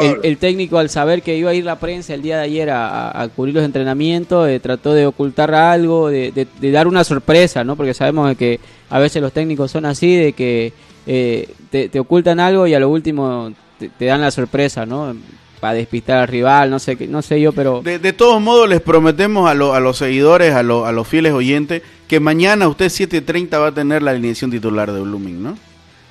[0.02, 2.70] el, el técnico al saber que iba a ir la prensa el día de ayer
[2.70, 6.88] a, a- a cubrir los entrenamientos, eh, trató de ocultar algo, de, de- de dar
[6.88, 7.76] una sorpresa, ¿no?
[7.78, 10.74] Porque sabemos que a veces los técnicos son así, de que
[11.08, 15.16] eh, te, te ocultan algo y a lo último te, te dan la sorpresa, ¿no?
[15.64, 17.82] Para despistar al rival, no sé, qué- no sé yo, pero...
[17.82, 21.08] De, de todos modos, les prometemos a, lo- a los seguidores, a, lo- a los
[21.08, 25.58] fieles oyentes, que mañana usted 7.30 va a tener la alineación titular de Blooming, ¿no?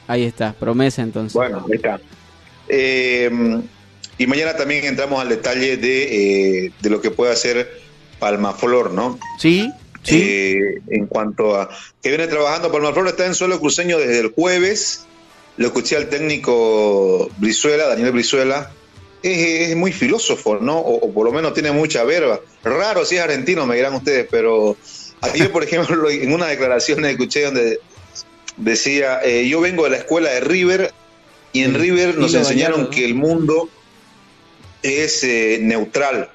[0.09, 1.34] Ahí está, promesa entonces.
[1.34, 2.00] Bueno, ahí está.
[2.66, 3.30] Eh,
[4.16, 7.70] y mañana también entramos al detalle de, eh, de lo que puede hacer
[8.18, 9.18] Palmaflor, ¿no?
[9.38, 9.70] Sí,
[10.03, 10.18] sí.
[10.18, 11.68] Eh, en cuanto a
[12.03, 15.05] que viene trabajando, Palmaflor está en suelo cruceño desde el jueves.
[15.59, 18.70] Lo escuché al técnico Brizuela, Daniel Brizuela.
[19.23, 20.79] Es, es muy filósofo, ¿no?
[20.79, 22.41] O, o por lo menos tiene mucha verba.
[22.64, 24.77] Raro si es argentino, me dirán ustedes, pero
[25.20, 27.81] ayer, por ejemplo, en una declaración escuché donde
[28.57, 30.93] decía, eh, yo vengo de la escuela de River
[31.53, 33.68] y en River nos enseñaron que el mundo
[34.83, 36.31] es eh, neutral,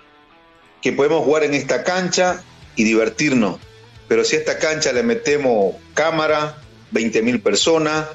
[0.82, 2.44] que podemos jugar en esta cancha
[2.76, 3.60] y divertirnos,
[4.08, 6.62] pero si a esta cancha le metemos cámara,
[6.92, 8.08] 20 mil personas,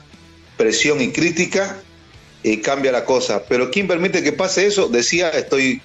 [0.57, 1.83] presión y crítica,
[2.45, 3.43] eh, cambia la cosa.
[3.49, 4.88] Pero ¿quién permite que pase eso?
[4.88, 5.80] Decía, estoy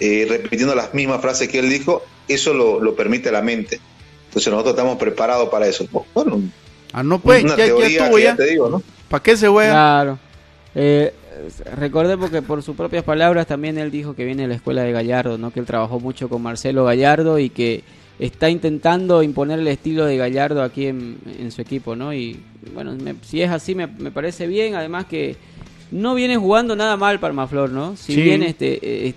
[0.00, 3.80] eh, repitiendo las mismas frases que él dijo, eso lo, lo permite la mente.
[4.28, 5.86] Entonces nosotros estamos preparados para eso.
[6.14, 6.40] Bueno,
[6.92, 8.36] Ah, no pues, una ya, ya teoría que ya.
[8.36, 8.82] te digo, ¿no?
[9.08, 9.72] ¿Para qué se juega?
[9.72, 10.18] Claro.
[10.76, 11.12] Eh,
[11.76, 14.92] recordemos que por sus propias palabras también él dijo que viene de la escuela de
[14.92, 15.50] Gallardo, ¿no?
[15.52, 17.82] Que él trabajó mucho con Marcelo Gallardo y que
[18.20, 22.14] está intentando imponer el estilo de Gallardo aquí en, en su equipo, ¿no?
[22.14, 22.40] Y
[22.72, 25.36] bueno, me- si es así me, me parece bien, además que
[25.94, 27.96] no viene jugando nada mal Palmaflor, ¿no?
[27.96, 28.20] Si Sí.
[28.22, 28.78] bien este
[29.08, 29.14] eh,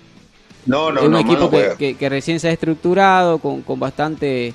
[0.66, 1.76] No, no, es un no, equipo no que, juega.
[1.76, 4.52] que- que recién se ha estructurado, con, con bastante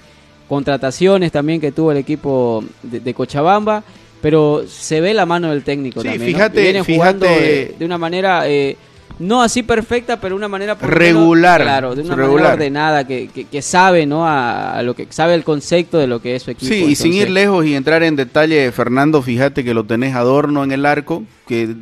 [0.48, 3.84] contrataciones también que tuvo el equipo de, de Cochabamba,
[4.22, 6.32] pero se ve la mano del técnico Sí, también.
[6.32, 6.38] ¿no?
[6.38, 8.78] fíjate- Viene jugando de, de una manera, eh,
[9.20, 12.44] no así perfecta, pero una manera Regular, menos, claro, de una regular.
[12.44, 14.28] manera ordenada, que, que, que sabe, ¿no?
[14.28, 16.74] A, a lo que sabe el concepto de lo que es su equipo.
[16.74, 20.64] Sí, y sin ir lejos y entrar en detalle, Fernando, fíjate que lo tenés adorno
[20.64, 21.76] en el arco, que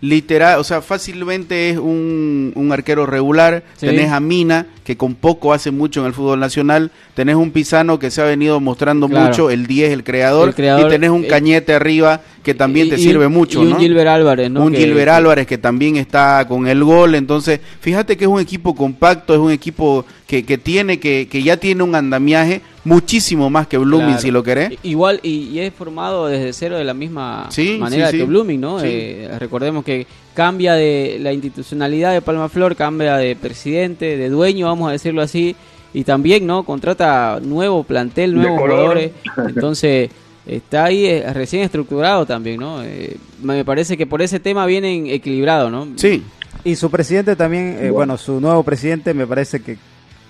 [0.00, 3.62] literal, o sea, fácilmente es un, un arquero regular.
[3.76, 3.86] Sí.
[3.86, 6.90] Tenés a Mina, que con poco hace mucho en el fútbol nacional.
[7.14, 9.26] Tenés un Pisano que se ha venido mostrando Claro.
[9.28, 10.48] mucho, el 10, el creador.
[10.48, 13.60] El creador, y tenés un eh, Cañete arriba que también y- te y sirve mucho,
[13.62, 13.78] y un ¿no?
[13.78, 14.64] Gilbert Álvarez, ¿no?
[14.64, 17.14] un Que- Gilbert Álvarez que también está con el gol.
[17.14, 21.42] Entonces, fíjate que es un equipo compacto, es un equipo que, que tiene, que, que
[21.42, 24.20] ya tiene un andamiaje muchísimo más que Blooming, Claro.
[24.22, 24.72] si lo querés.
[24.82, 28.18] Igual, y, y es formado desde cero de la misma Sí, manera sí, sí.
[28.18, 28.80] que Blooming, ¿no?
[28.80, 28.86] Sí.
[28.88, 34.66] Eh, recordemos que cambia de la institucionalidad de Palma Flor, cambia de presidente, de dueño,
[34.66, 35.54] vamos a decirlo así,
[35.92, 36.62] y también, ¿no?
[36.64, 39.10] Contrata nuevo plantel, nuevos jugadores.
[39.36, 40.08] Entonces,
[40.46, 42.82] está ahí eh, recién estructurado también, ¿no?
[42.82, 45.86] Eh, me parece que por ese tema vienen equilibrados, ¿no?
[45.96, 46.22] Sí,
[46.64, 49.76] Y su presidente también, eh, bueno, su nuevo presidente me parece que,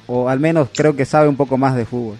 [0.06, 2.16] o al menos creo que sabe un poco más de fútbol.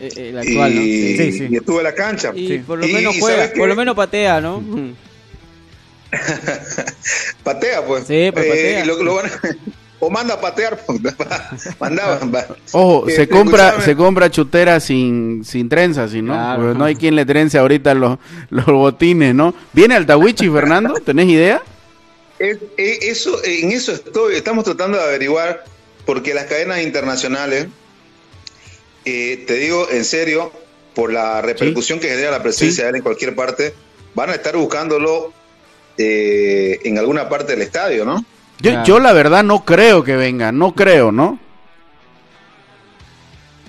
[0.00, 0.80] Eh, eh, el actual, ¿no?
[0.82, 1.46] y, Sí, sí.
[1.50, 2.32] y estuvo en la cancha.
[2.34, 2.58] Y Sí.
[2.58, 4.62] por lo Y- menos y juega, por lo menos patea, ¿no?
[7.42, 8.04] Patea, pues.
[8.06, 8.84] Sí, pues, patea.
[8.84, 9.30] lo- lo van-
[10.00, 10.78] o manda a patear.
[10.86, 11.02] pues.
[11.80, 12.18] Mandaba.
[12.26, 12.46] va.
[12.72, 16.32] Ojo, se compra, se compra chutera sin, sin trenza, ¿sí, ¿no?
[16.34, 16.62] Claro.
[16.62, 18.18] Porque no hay quien le trence ahorita los,
[18.50, 19.54] los botines, ¿no?
[19.72, 20.94] ¿Viene Altawichi, Fernando?
[21.04, 21.60] ¿Tenés idea?
[22.38, 25.64] Es- eh, eso, en eso estoy, estamos tratando de averiguar,
[26.06, 27.66] porque las cadenas internacionales,
[29.08, 30.52] eh, te digo en serio,
[30.94, 32.82] por la repercusión que genera la presencia Sí.
[32.82, 33.74] de él en cualquier parte,
[34.14, 35.32] van a estar buscándolo
[35.96, 38.24] eh, en alguna parte del estadio, ¿no?
[38.60, 38.84] Yo, Claro.
[38.86, 41.38] yo la verdad no creo que venga, no creo, ¿no?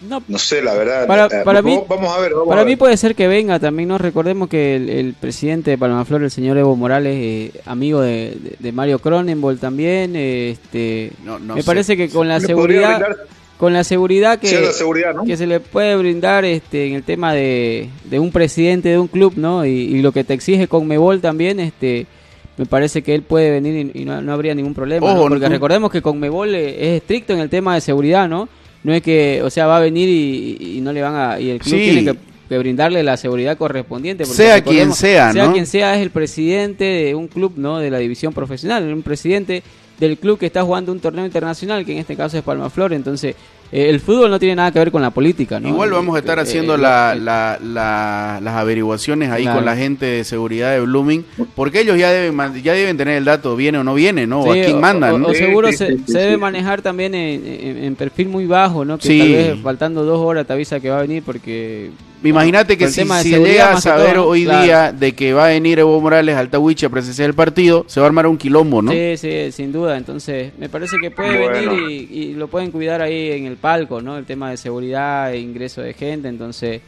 [0.07, 1.07] No, No sé, la verdad.
[1.07, 2.31] Para- Eh, para vamos- mí- vamos a ver.
[2.33, 3.97] vamos Para a mí puede ser que venga también, ¿no?
[3.97, 8.37] Recordemos que el, el presidente de Palmaflor, el señor Evo Morales, eh, amigo de,
[8.73, 11.65] Mario Cronenbol también, eh, este, No, no me sé.
[11.65, 13.17] parece que con la seguridad, brindar
[13.59, 15.25] con la seguridad que, cierta seguridad, ¿no?
[15.25, 19.07] que se le puede brindar este, en el tema de, de un presidente de un
[19.09, 19.65] club, ¿no?
[19.65, 22.07] Y, y lo que te exige Conmebol también, este,
[22.55, 25.91] me parece que él puede venir y, y no, no habría ningún problema, porque recordemos
[25.91, 28.47] que Conmebol eh, es estricto en el tema de seguridad, ¿no?
[28.81, 31.49] No es que, o sea, va a venir y, y no le van a, y
[31.49, 31.83] el club Sí.
[31.91, 34.23] tiene que, que brindarle la seguridad correspondiente.
[34.23, 35.51] porque Sea quien sea, sea ¿no?
[35.51, 37.79] quien sea, es el presidente de un club, ¿no?
[37.79, 39.63] De la división profesional, un presidente
[39.99, 43.35] del club que está jugando un torneo internacional, que en este caso es Palmaflor, entonces
[43.71, 45.69] el fútbol no tiene nada que ver con la política, ¿no?
[45.69, 49.57] Igual vamos a estar Eh, haciendo eh, la- eh, la- la- las averiguaciones ahí Claro.
[49.59, 53.25] con la gente de seguridad de Blooming, porque ellos ya deben ya deben tener el
[53.25, 54.41] dato, viene o no viene, ¿no?
[54.41, 55.27] o a quién mandan, o, ¿no?
[55.27, 58.45] o seguro Sí, se, sí, se sí, debe manejar también en, en- en perfil muy
[58.45, 58.97] bajo, ¿no?
[58.97, 59.19] Que Sí.
[59.19, 61.91] tal vez faltando dos horas te avisa que va a venir porque...
[62.21, 64.63] Imagínate que si, si llega a saber hoy Claro.
[64.65, 68.01] día de que va a venir Evo Morales al Tawichi a presenciar el partido, se
[68.01, 68.91] va a armar un quilombo, ¿no?
[68.91, 69.95] Sí, sí, sin duda.
[69.95, 71.71] Entonces, me parece que puede Bueno.
[71.71, 74.17] venir y, y lo pueden cuidar ahí en el palco, ¿no?
[74.17, 76.27] El tema de seguridad e ingreso de gente.
[76.27, 76.81] Entonces,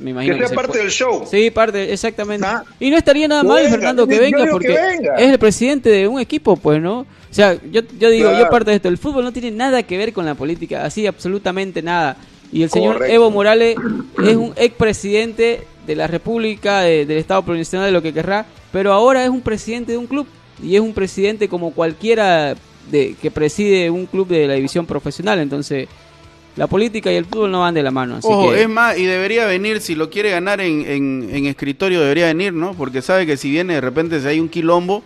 [0.00, 1.24] me imagino Que sea se parte del show.
[1.30, 2.46] Sí, parte, exactamente.
[2.46, 2.64] Ah.
[2.80, 5.14] Y no estaría nada mal, Fernando, que venga porque que venga.
[5.16, 7.00] es el presidente de un equipo, pues, ¿no?
[7.00, 7.06] O
[7.36, 8.88] sea, yo, yo digo, yo parte de esto.
[8.88, 12.16] El fútbol no tiene nada que ver con la política, así absolutamente nada.
[12.52, 13.04] Y el señor.
[13.08, 13.76] Evo Morales
[14.24, 18.92] es un expresidente de la República, de- del Estado Provincial, de lo que querrá, pero
[18.92, 20.26] ahora es un presidente de un club
[20.62, 22.54] y es un presidente como cualquiera
[22.90, 25.38] de, que preside un club de la división profesional.
[25.40, 25.88] Entonces,
[26.56, 28.16] la política y el fútbol no van de la mano.
[28.16, 31.46] Así Ojo, que, es más, y debería venir, si lo quiere ganar en, en- en
[31.46, 32.72] escritorio, debería venir, ¿no?
[32.74, 35.02] Porque sabe que si viene de repente si hay un quilombo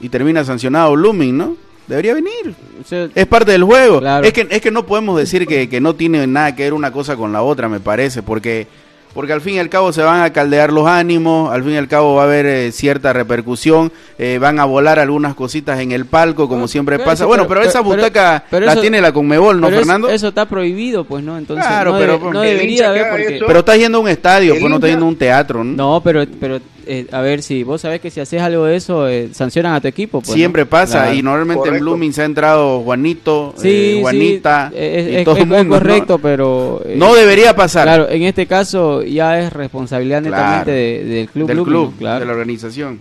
[0.00, 1.56] y termina sancionado Blooming, ¿no?
[1.86, 2.54] Debería venir.
[2.80, 4.00] o sea, Es parte del juego.
[4.00, 4.26] Claro.
[4.26, 6.90] Es, que, es que no podemos decir que, que no tiene nada que ver una
[6.92, 8.66] cosa con la otra, me parece, porque
[9.14, 11.76] porque al fin y al cabo se van a caldear los ánimos, al fin y
[11.76, 15.92] al cabo va a haber eh, cierta repercusión, eh, van a volar algunas cositas en
[15.92, 17.12] el palco, como siempre pasa.
[17.12, 19.86] eso- bueno, pero- pero, esa butaca pero la eso- tiene la Conmebol, ¿no, Pero eso-
[19.86, 20.08] Fernando?
[20.10, 21.38] Eso, está prohibido, pues, ¿no?
[21.38, 23.40] Entonces Claro, no, pero- no debería haber porque...
[23.46, 25.72] pero estás yendo a un estadio, pues no estás yendo a un teatro, ¿no?
[25.94, 29.08] No, pero, pero eh, a ver, si vos sabés que si haces algo de eso,
[29.08, 30.20] eh, sancionan a tu equipo.
[30.20, 30.34] pues, ¿no?
[30.34, 31.14] Siempre pasa, Claro.
[31.14, 31.84] y normalmente en Correcto.
[31.84, 35.46] Blooming se ha entrado Juanito, Sí, eh, sí, Juanita, es, y es- todo es- el
[35.48, 35.72] mundo, es ¿no?
[35.74, 36.82] correcto, pero...
[36.84, 40.36] eh, No debería pasar Claro, en este caso ya es responsabilidad Claro.
[40.36, 41.46] netamente de- del club.
[41.48, 42.20] del Blooming, club, claro.
[42.20, 43.00] de la organización.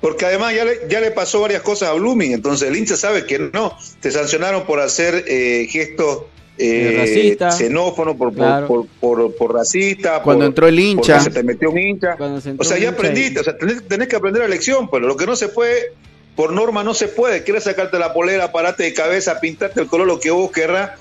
[0.00, 3.24] Porque además ya le, ya le pasó varias cosas a Blooming, entonces el hincha sabe
[3.24, 6.24] que no, te sancionaron por hacer eh, gestos
[6.58, 7.50] eh, racista.
[7.50, 8.66] xenófonos, por, por- Claro.
[8.66, 11.20] por, por- por racista, Cuando por- entró el hincha.
[11.20, 12.16] se te metió un hincha.
[12.40, 15.06] Se O sea, ya aprendiste, y- o sea, tenés, tenés que aprender la lección, pero
[15.06, 15.92] lo que no se puede,
[16.34, 20.06] por norma no se puede, quieres sacarte la polera, pararte de cabeza, pintarte el color,
[20.06, 20.92] lo que vos querrás,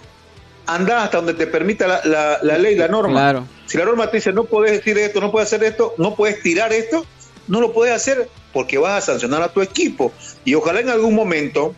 [0.67, 3.13] andá hasta donde te permita la, la- la ley, la norma.
[3.13, 3.47] Claro.
[3.65, 6.41] Si la norma te dice no puedes decir esto, no puedes hacer esto, no puedes
[6.41, 7.05] tirar esto,
[7.47, 10.11] no lo puedes hacer porque vas a sancionar a tu equipo.
[10.43, 11.75] Y ojalá en algún momento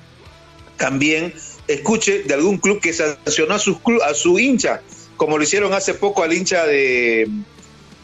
[0.78, 1.34] también
[1.68, 4.82] escuche de algún club que sancionó a, sus a su hincha,
[5.18, 7.28] como lo hicieron hace poco al hincha de eh,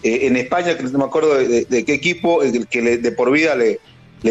[0.03, 3.11] en España, que no me acuerdo de, de- de qué equipo, el que le- de
[3.13, 3.79] por vida le,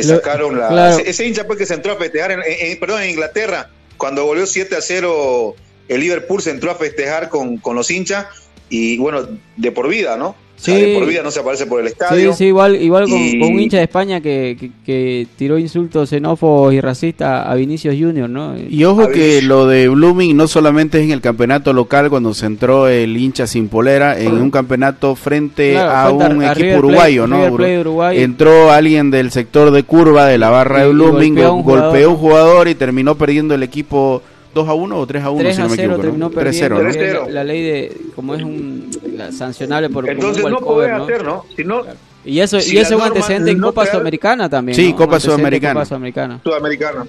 [0.03, 0.69] sacaron la...
[0.69, 0.99] claro.
[0.99, 3.71] Ese, ese hincha pues que se entró a festejar, en, en- en- perdón, en Inglaterra,
[3.97, 5.55] cuando volvió 7 a 0
[5.89, 8.27] el Liverpool se entró a festejar con, con los hinchas
[8.71, 10.35] y bueno, de por vida, ¿no?
[10.57, 10.73] Sí.
[10.73, 12.33] de por vida no se aparece por el Sí, estadio.
[12.35, 16.09] sí, igual, igual con, Y- con un hincha de España que, que, que tiró insultos
[16.11, 18.55] xenófobos y racistas a Vinicius Junior, ¿no?
[18.57, 22.33] Y ojo A que lo de Blooming no solamente es en el campeonato local cuando
[22.33, 26.53] se entró el hincha sin polera, en un campeonato frente Claro, a a- un a
[26.53, 27.37] equipo Plate- uruguayo, ¿no?
[27.39, 28.23] River Plate de Uruguay.
[28.23, 31.63] Entró alguien del sector de curva de la barra Y- de Blooming, golpeó a un
[31.65, 32.19] golpeó a un jugador.
[32.53, 34.23] jugador y terminó perdiendo el equipo
[34.55, 36.03] 2 a 1 o 3 a 1, 3 si a no me 0 equivoco.
[36.03, 36.35] terminó ¿no?
[36.35, 36.69] 3-0, perdiendo.
[36.69, 36.83] ¿no?
[36.85, 37.27] porque 3-0.
[37.27, 40.91] La, la ley de, como es un la- sancionable por como Entonces un no podés
[40.91, 41.05] ¿no?
[41.05, 41.47] hacer, ¿no?
[41.57, 41.83] Si no,
[42.25, 44.77] Y eso, Si y eso es antecedente en no Copa da- Sudamericana también.
[44.77, 44.97] Sí, ¿no?
[44.97, 45.75] Copa Sudamericana.
[45.75, 46.41] Copa Sudamericana.
[46.45, 47.09] sudamericano.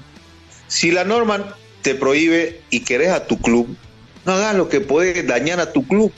[0.67, 3.67] Si la norma te prohíbe y querés a tu club,
[4.25, 6.11] no hagas lo que puede dañar a tu club.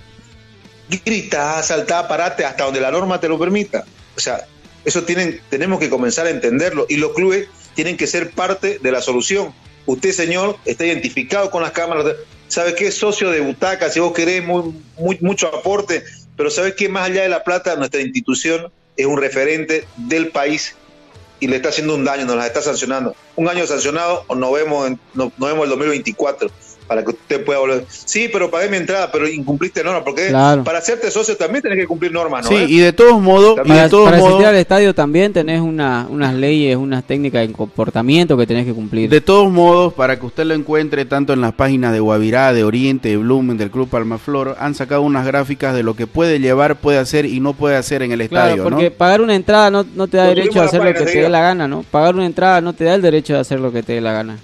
[1.04, 3.84] Grita, saltá, parate hasta donde la norma te lo permita.
[4.16, 4.46] O sea,
[4.86, 8.92] eso tienen, tenemos que comenzar a entenderlo y los clubes tienen que ser parte de
[8.92, 9.52] la solución.
[9.86, 12.16] Usted, señor, está identificado con las cámaras,
[12.48, 14.74] sabe es socio de butaca, si vos querés muy,
[15.22, 16.04] mucho aporte,
[16.36, 20.76] pero sabe que más allá de la plata, nuestra institución es un referente del país
[21.40, 23.16] y le está haciendo un daño, nos la está sancionando.
[23.36, 26.50] Un año sancionado nos vemos en, nos, nos vemos el 2024
[26.88, 27.86] para que usted pueda volver.
[27.90, 30.64] Sí, pero pagué mi entrada, pero incumpliste normas, porque Claro.
[30.64, 32.50] para hacerte socio también tenés que cumplir normas, ¿no?
[32.50, 32.66] Sí, ¿Eh?
[32.70, 35.34] y de todos modos, y También de Para, todos para modos, asistir al estadio también
[35.34, 39.10] tenés una, unas leyes, unas técnicas de comportamiento que tenés que cumplir.
[39.10, 42.64] De todos modos, para que usted lo encuentre tanto en las páginas de Guavirá, de
[42.64, 46.76] Oriente, de Blumen, del Club Palmaflor, han sacado unas gráficas de lo que puede llevar,
[46.78, 48.96] puede hacer y no puede hacer en el Claro, estadio, porque ¿no?
[48.96, 51.42] pagar una entrada no, no te da derecho a hacer lo que te dé la
[51.42, 51.84] gana, ¿no?
[51.90, 54.14] Pagar una entrada no te da el derecho de hacer lo que te dé la
[54.14, 54.38] gana.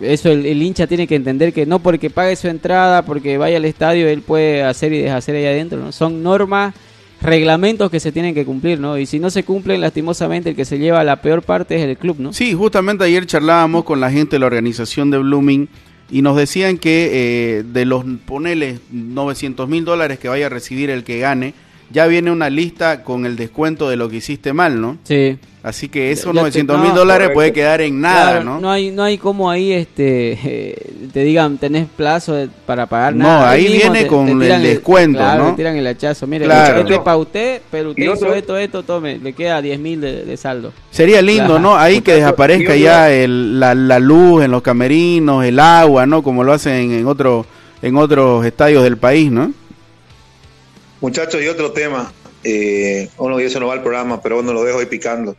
[0.00, 3.64] Eso el, hincha tiene que entender que no porque pague su entrada, porque vaya al
[3.64, 5.92] estadio, él puede hacer y deshacer ahí adentro, ¿no?
[5.92, 6.74] Son normas,
[7.20, 8.96] reglamentos que se tienen que cumplir, ¿no?
[8.98, 11.96] Y si no se cumplen, lastimosamente, el que se lleva la peor parte es el
[11.96, 12.32] club, ¿no?
[12.32, 15.68] Sí, justamente ayer charlábamos con la gente de la organización de Blooming
[16.10, 17.10] y nos decían que
[17.58, 21.54] eh, de los, ponele, 900 mil dólares que vaya a recibir el que gane,
[21.90, 24.98] ya viene una lista con el descuento de lo que hiciste mal, ¿no?
[25.04, 25.38] Sí.
[25.60, 28.70] Así que esos Ya te- 900 mil no, dólares puede quedar en nada, Claro, ¿no?
[28.70, 33.24] hay, no hay como ahí este eh, te digan tenés plazo de- para pagar No,
[33.24, 33.50] nada.
[33.50, 35.50] ahí mismo viene con el descuento, claro, ¿no?
[35.50, 36.26] te tiran el hachazo.
[36.28, 36.80] Mire, Claro.
[36.80, 40.24] este es para usted, pero usted hizo esto, esto, tome, le queda 10 mil de,
[40.24, 40.72] de saldo.
[40.90, 41.58] Sería lindo, Claro.
[41.58, 41.76] ¿no?
[41.76, 46.22] Ahí que desaparezca ya el- la, la luz en los camerinos, el agua, ¿no?
[46.22, 47.44] Como lo hacen en otro,
[47.82, 49.52] en otros estadios del país, ¿no?
[51.00, 52.12] Muchachos, y otro tema,
[52.44, 55.36] eh, bueno, y eso no va al programa, pero bueno, lo dejo ahí picando.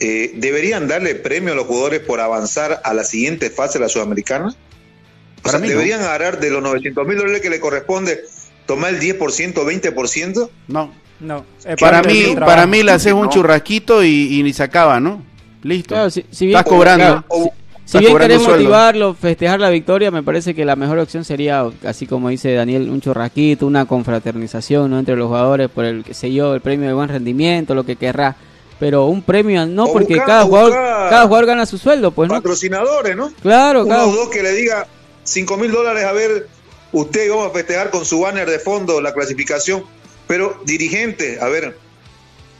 [0.00, 3.88] Eh, ¿Deberían darle premio a los jugadores por avanzar a la siguiente fase de la
[3.88, 4.48] Sudamericana?
[4.48, 5.72] O Para sea, mí no.
[5.74, 8.20] ¿deberían agarrar de los 900 mil dólares que le corresponde,
[8.66, 10.50] tomar el 10%, 20%?
[10.68, 10.92] No.
[11.20, 11.44] No.
[11.78, 13.30] Para mí, para mí le haces un No.
[13.30, 14.08] churrasquito y,
[14.44, 15.24] y se acaba, ¿no?
[15.62, 15.94] Listo.
[15.94, 17.04] Claro, si, si bien, Estás cobrando.
[17.04, 17.54] claro, O-
[17.98, 18.50] si- bien sueldo.
[18.58, 22.88] motivarlo, festejar la victoria, me parece que la mejor opción sería, así como dice Daniel,
[22.90, 24.98] un churrasquito, una confraternización ¿no?
[24.98, 27.96] entre los jugadores por el, que sé yo, el premio de buen rendimiento, lo que
[27.96, 28.36] querrá.
[28.80, 32.28] Pero un premio no, O porque buscar- cada, jugador, cada jugador gana su sueldo, pues,
[32.28, 32.34] ¿no?
[32.34, 33.32] Patrocinadores, ¿no?
[33.40, 34.86] Claro, Uno cada o dos que le diga
[35.22, 36.48] 5 mil dólares, a ver,
[36.90, 39.84] usted vamos a festejar con su banner de fondo la clasificación.
[40.26, 41.76] Pero dirigente, a ver,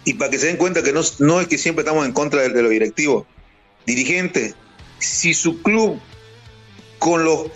[0.05, 2.43] y para que se den cuenta que no, no es que siempre estamos en contra
[2.43, 3.25] de, de los directivos,
[3.87, 4.55] dirigente,
[5.03, 5.99] si su club
[6.99, 7.47] con los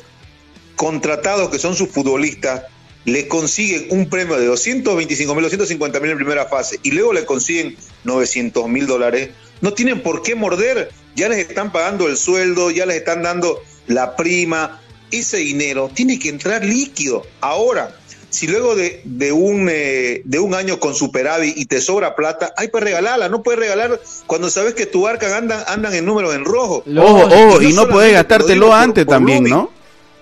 [0.74, 2.64] contratados que son sus futbolistas
[3.04, 7.24] le consiguen un premio de 225 mil, 250 mil en primera fase y luego le
[7.24, 9.30] consiguen 900 mil dólares,
[9.60, 10.90] no tienen por qué morder.
[11.14, 14.82] Ya les están pagando el sueldo, ya les están dando la prima.
[15.10, 17.24] Ese dinero tiene que entrar líquido.
[17.40, 17.96] Ahora,
[18.30, 22.52] si luego de, de un, eh, de un año con superávit y te sobra plata,
[22.56, 23.28] hay que regalarla.
[23.28, 26.84] No puedes regalar cuando sabes que tu arca andan, andan en números en rojo.
[26.98, 29.50] Ojo, ojo, y no podés lo gastártelo por- antes por también, lobby.
[29.50, 29.70] ¿no?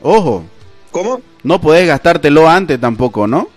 [0.03, 0.45] Ojo,
[0.91, 1.21] ¿Cómo?
[1.43, 3.49] no podés gastártelo antes tampoco, ¿no?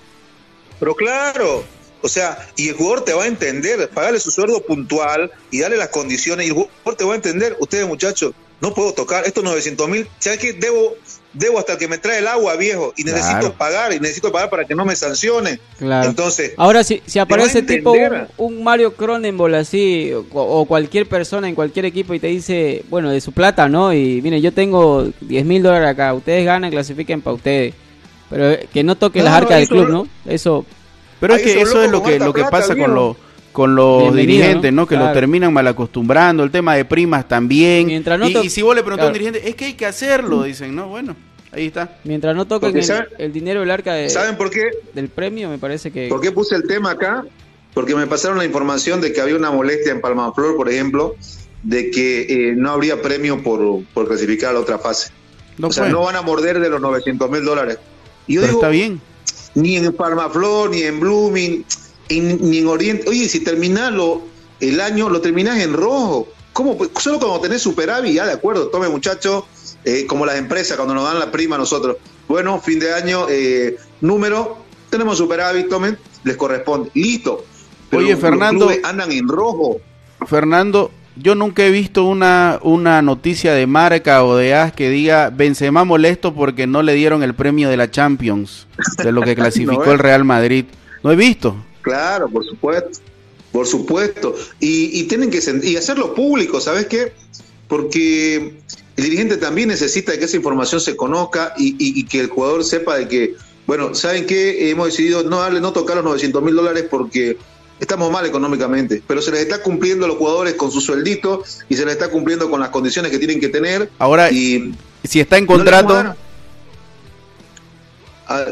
[0.80, 1.64] Pero claro,
[2.02, 5.78] o sea, y el jugador te va a entender, pagarle su sueldo puntual y darle
[5.78, 9.44] las condiciones, y el jugador te va a entender, ustedes muchachos, no puedo tocar estos
[9.44, 10.54] 900 mil, ¿sabes qué?
[10.54, 10.96] Debo,
[11.38, 13.54] debo hasta que me trae el agua, viejo, y necesito Claro.
[13.54, 15.60] pagar, y necesito pagar para que no me sancionen.
[15.78, 16.10] Claro.
[16.10, 21.48] Entonces, Ahora, si, si aparece tipo un, un Mario Cronenbol así, o, o cualquier persona
[21.48, 23.94] en cualquier equipo y te dice, bueno, de su plata, ¿no?
[23.94, 27.74] Y mire, yo tengo 10 mil dólares acá, ustedes ganan, clasifiquen para ustedes.
[28.30, 30.08] Pero eh, que no toque las Claro, arcas del club, no- ¿no?
[30.32, 30.66] Eso,
[31.20, 33.16] Pero es que eso es lo que, lo que plata, pasa con, los
[33.58, 34.84] con los Bienvenido, dirigentes, ¿no?
[34.84, 34.88] ¿no?
[34.88, 35.06] Que Claro.
[35.06, 37.88] los terminan mal acostumbrando, el tema de primas también.
[37.88, 40.44] Mientras no y, si vos le preguntás a un dirigente, es que hay que hacerlo,
[40.44, 40.90] dicen, ¿no?
[40.90, 41.16] Bueno,
[41.52, 41.98] ahí está.
[42.04, 44.70] mientras no toquen el, sabe- el dinero del arca de- ¿saben por qué?
[44.94, 46.08] del premio, me parece que...
[46.08, 47.26] ¿Por qué puse el tema acá?
[47.74, 51.16] Porque me pasaron la información de que había una molestia en Palmaflor, por ejemplo,
[51.64, 55.10] de que eh, no habría premio por, por clasificar a la otra fase.
[55.58, 55.94] No o sea, puede.
[55.94, 57.80] no van a morder de los 900 mil dólares.
[58.28, 59.02] Y yo Pero digo, está bien.
[59.56, 61.66] ni en Palmaflor, ni en Blooming,
[62.10, 63.10] en- ni en Oriente.
[63.10, 64.22] Oye, si terminás lo-
[64.60, 66.28] el año, lo terminás en rojo.
[66.54, 66.78] ¿Cómo?
[67.00, 69.44] Solo cuando tenés superávit, ya de acuerdo, tome muchachos,
[69.86, 71.98] eh, como las empresas cuando nos dan la prima a nosotros.
[72.28, 74.58] Bueno, fin de año, eh, número,
[74.90, 76.90] tenemos superávit, tomen, les corresponde.
[76.96, 77.46] Listo.
[77.94, 78.70] Oye, Fernando.
[78.84, 79.78] andan en rojo.
[80.26, 85.30] Fernando, yo nunca he visto una, una noticia de marca o de AS que diga
[85.30, 88.68] Benzema molesto porque no le dieron el premio de la Champions,
[89.04, 89.94] de lo que clasificó No, ¿eh?
[89.94, 90.66] el Real Madrid.
[91.04, 91.56] No he visto.
[91.88, 93.00] Claro, por supuesto.
[93.52, 94.36] Por supuesto.
[94.60, 97.14] Y, y tienen que y hacerlo público, ¿sabes qué?
[97.68, 98.56] Porque
[98.98, 102.64] el dirigente también necesita que esa información se conozca y, y- y que el jugador
[102.64, 103.36] sepa de que,
[103.66, 104.70] bueno, ¿saben qué?
[104.70, 107.38] Hemos decidido no darle, no tocar los 900 mil dólares porque
[107.80, 111.76] estamos mal económicamente, pero se les está cumpliendo a los jugadores con su sueldito y
[111.76, 113.90] se les está cumpliendo con las condiciones que tienen que tener.
[114.00, 114.74] Ahora, y
[115.04, 116.16] si está en contrato,
[118.28, 118.46] a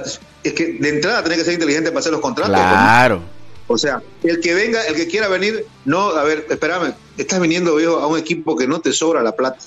[0.50, 2.56] es que de entrada tiene que ser inteligente para hacer los contratos.
[2.56, 2.62] ¿no?
[2.64, 3.22] claro.
[3.68, 7.76] O sea, el que venga, el que quiera venir, no, a ver, espérame, estás viniendo
[7.76, 9.58] viejo a un equipo que no te sobra la plata,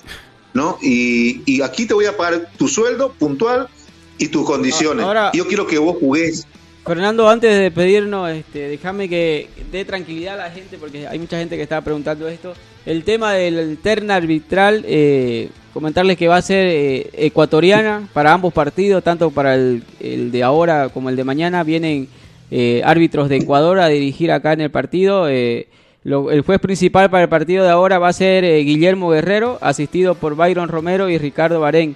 [0.55, 0.79] ¿no?
[0.81, 3.68] Y, y aquí te voy a pagar tu sueldo puntual
[4.16, 5.05] y tus condiciones.
[5.05, 6.47] Ahora- Yo quiero que vos jugues.
[6.87, 11.37] Fernando, antes de despedirnos, este, déjame que dé tranquilidad a la gente, porque hay mucha
[11.37, 12.55] gente que está preguntando esto.
[12.89, 18.55] El tema del terna arbitral, eh, comentarles que va a ser eh, ecuatoriana para ambos
[18.55, 21.62] partidos, tanto para el, el de ahora como el de mañana.
[21.64, 22.09] Vienen
[22.51, 25.28] eh, árbitros de Ecuador a dirigir acá en el partido.
[25.28, 25.66] eh,
[26.03, 30.14] lo- el juez principal para el partido de ahora va a ser Guillermo Guerrero, asistido
[30.14, 31.95] por Byron Romero y Ricardo Barén.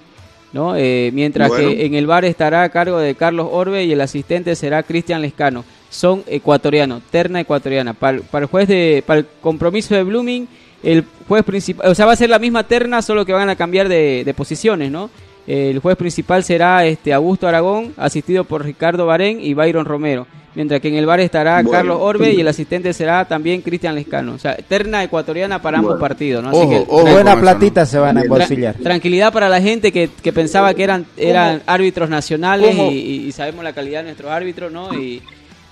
[0.51, 0.75] ¿no?
[0.77, 1.69] Eh, mientras Bueno.
[1.69, 5.23] que en el bar estará a cargo de Carlos Orbe y el asistente será Cristian
[5.23, 5.65] Lescano.
[5.89, 7.95] Son ecuatorianos, terna ecuatoriana.
[7.95, 10.47] Para, para el juez de, para el compromiso de Blooming,
[10.83, 13.55] el juez principal, o sea, va a ser la misma terna, solo que van a
[13.55, 15.09] cambiar de, de posiciones, ¿no?
[15.47, 20.25] El juez principal será este Augusto Aragón, asistido por Ricardo Barén y Byron Romero.
[20.55, 21.71] Mientras que en el bar estará Bueno.
[21.71, 24.35] Carlos Orbe y el asistente será también Cristian Lescano.
[24.35, 26.49] O sea, terna ecuatoriana para ambos partidos, ¿no?
[26.51, 27.01] Así Ojo, que ojo.
[27.11, 28.75] Buena eso, platita se van a embolsillar.
[28.75, 33.63] Tra- tranquilidad para la gente que, que pensaba que eran eran árbitros nacionales y sabemos
[33.63, 34.93] la calidad de nuestros árbitros, ¿no?
[34.93, 35.23] Y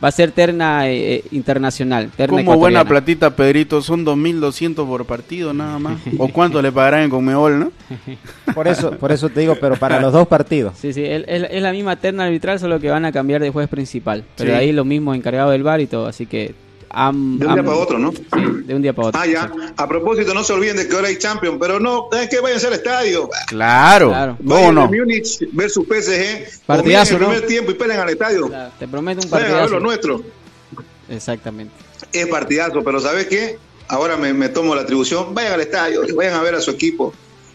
[0.03, 2.09] va a ser terna eh, eh, internacional.
[2.15, 5.99] Terna Como buena platita, Pedrito, son 2.200 por partido nada más.
[6.17, 7.71] ¿O cuánto le pagarán en Conmebol, no?
[8.53, 10.73] Por eso, por eso te digo, pero para los dos partidos.
[10.77, 14.25] Sí, sí, es, la misma terna arbitral, solo que van a cambiar de juez principal.
[14.35, 14.57] Pero Sí.
[14.57, 16.53] ahí lo mismo encargado del bar y todo, así que...
[16.93, 18.11] De un día para otro, ¿no?
[18.11, 18.21] Sí,
[18.65, 19.21] de un día para otro.
[19.21, 19.51] Ah, ya.
[19.77, 22.65] A propósito, no se olviden de que ahora hay Champions, pero no, es que vayan
[22.65, 23.29] al estadio.
[23.47, 24.09] Claro.
[24.09, 24.37] Claro.
[24.37, 24.81] ¿Cómo Vayan no?
[24.83, 26.65] a Múnich versus PSG.
[26.65, 27.29] Partidazo, el ¿no?
[27.29, 28.47] primer tiempo y peleen al estadio.
[28.47, 29.79] Claro, te prometo un Vayan a ver partidazo.
[29.79, 30.23] lo nuestro.
[31.09, 31.73] Exactamente.
[32.13, 33.57] es partidazo, pero ¿sabes qué?
[33.87, 35.33] Ahora me, me tomo la atribución.
[35.33, 37.13] Vayan al estadio, y vayan a ver a su equipo.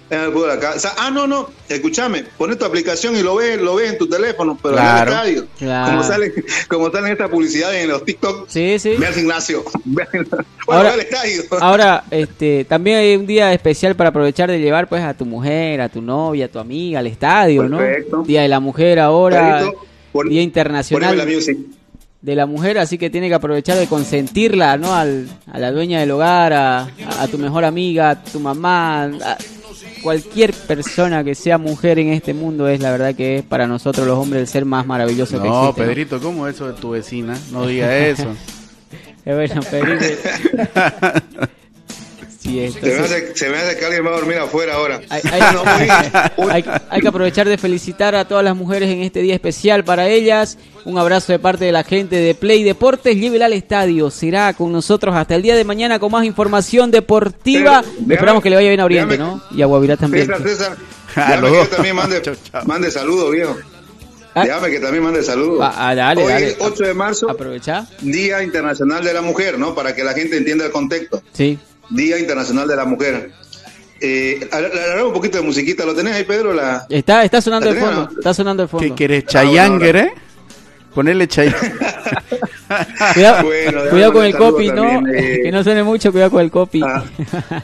[0.08, 0.72] Vayan al fútbol acá.
[0.76, 3.98] O sea, ah, no, no, escúchame, pones tu aplicación y lo ves, lo ves en
[3.98, 5.10] tu teléfono, pero Claro.
[5.12, 5.46] en el estadio.
[5.58, 5.90] Claro.
[5.90, 6.32] Como salen,
[6.68, 8.94] como salen estas publicidades en los TikTok, Sí, sí.
[8.98, 9.64] ve al gimnasio.
[9.84, 11.42] Ve al, bueno, Ahora- al estadio.
[11.60, 15.80] Ahora, este, también hay un día especial para aprovechar de llevar pues a tu mujer,
[15.80, 18.16] a tu novia, a tu amiga al estadio, Perfecto.
[18.18, 18.22] ¿no?
[18.24, 21.58] Día de la mujer ahora, Pedrito, pon- Día Internacional la music.
[22.22, 24.92] de la Mujer, así que tiene que aprovechar de consentirla, ¿no?
[24.94, 26.88] Al, a la dueña del hogar, a,
[27.20, 29.36] a tu mejor amiga, a tu mamá, a
[30.06, 34.06] cualquier persona que sea mujer en este mundo es la verdad que es para nosotros
[34.06, 35.66] los hombres el ser más maravilloso que existe.
[35.66, 35.74] ¿no?
[35.74, 37.36] Pedrito, ¿cómo eso de tu vecina?
[37.50, 38.28] No diga eso.
[39.24, 40.06] Eh, bueno, Pedrito.
[42.46, 45.00] Sí, Se me, hace, se me hace que alguien va a dormir afuera ahora.
[45.08, 46.50] Hay, hay- No, muy bien.
[46.50, 50.08] hay- hay que aprovechar de felicitar a todas las mujeres en este día especial para
[50.08, 50.58] ellas.
[50.84, 53.16] Un abrazo de parte de la gente de Play Deportes.
[53.16, 54.10] Llévela al estadio.
[54.10, 57.82] Será con nosotros hasta el día de mañana con más información deportiva.
[57.82, 59.56] Pero, déjame- Esperamos que le vaya bien a Oriente, déjame- ¿no?
[59.56, 60.26] Y a Guavirá también.
[60.26, 60.76] César, César,
[61.16, 62.64] déjame que yo también mande, Chau, chau.
[62.66, 63.56] mande saludos, viejo.
[64.38, 64.44] Ah.
[64.44, 65.60] Déjame que también mande saludos.
[65.62, 66.46] Ah, ah, dale, Hoy dale.
[66.48, 67.86] es 8 de marzo, Aprovecha.
[68.02, 69.74] Día Internacional de la Mujer, ¿no?
[69.74, 71.22] Para que la gente entienda el contexto.
[71.32, 71.58] Sí.
[71.90, 73.30] Día Internacional de la Mujer.
[74.00, 74.48] Eh,
[75.06, 75.84] un poquito de musiquita.
[75.86, 76.52] ¿Lo tenés ahí, Pedro?
[76.52, 76.86] La...
[76.88, 78.02] Está, está sonando ¿La de fondo.
[78.10, 78.18] no?
[78.18, 78.94] Está sonando de ¿Qué fondo.
[78.94, 79.24] querés?
[79.28, 80.12] Ah, bueno, ¿Chayanger, eh?
[80.94, 81.72] Ponerle Chayanger.
[83.14, 84.82] Cuidado, Bueno, cuidado déjame con el copy, ¿no?
[84.82, 85.40] también, eh.
[85.44, 86.82] Que no suene mucho, cuidado con el copy.
[86.84, 87.04] Ah.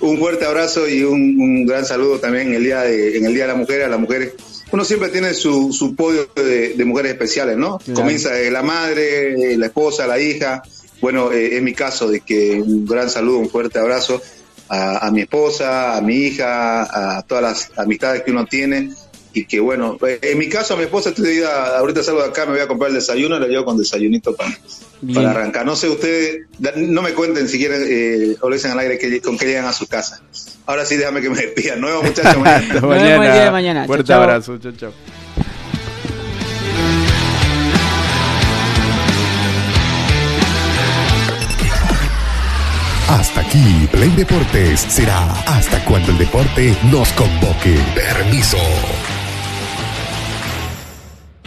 [0.00, 3.32] un fuerte abrazo y un, un gran saludo también en el día de, en el
[3.34, 4.32] día de la mujer a las mujeres
[4.72, 8.00] uno siempre tiene su, su podio de, de mujeres especiales no Claro.
[8.00, 10.62] comienza de la madre la esposa la hija
[11.00, 14.20] bueno eh, es mi caso de que un gran saludo un fuerte abrazo
[14.68, 18.90] a, a mi esposa a mi hija a todas las amistades que uno tiene
[19.32, 22.28] y que bueno, eh, en mi caso a mi esposa este día, ahorita salgo de
[22.30, 24.56] acá, me voy a comprar el desayuno, le llevo con desayunito para,
[25.12, 25.66] para arrancar.
[25.66, 28.96] No sé, ustedes, da- no me cuenten si quieren eh, o lo dicen al aire
[28.96, 30.22] que, con que llegan a su casa.
[30.64, 31.82] Ahora sí, déjame que me despidan.
[31.82, 32.38] Nuevo muchachos.
[32.38, 32.66] mañana.
[32.72, 33.80] Nos vemos el día de mañana.
[33.80, 34.22] Chau, Fuerte chau.
[34.22, 34.56] abrazo.
[34.56, 34.92] Chao, chao.
[43.56, 47.78] Aquí, Play Deportes será hasta cuando el deporte nos convoque.
[47.94, 48.58] Permiso.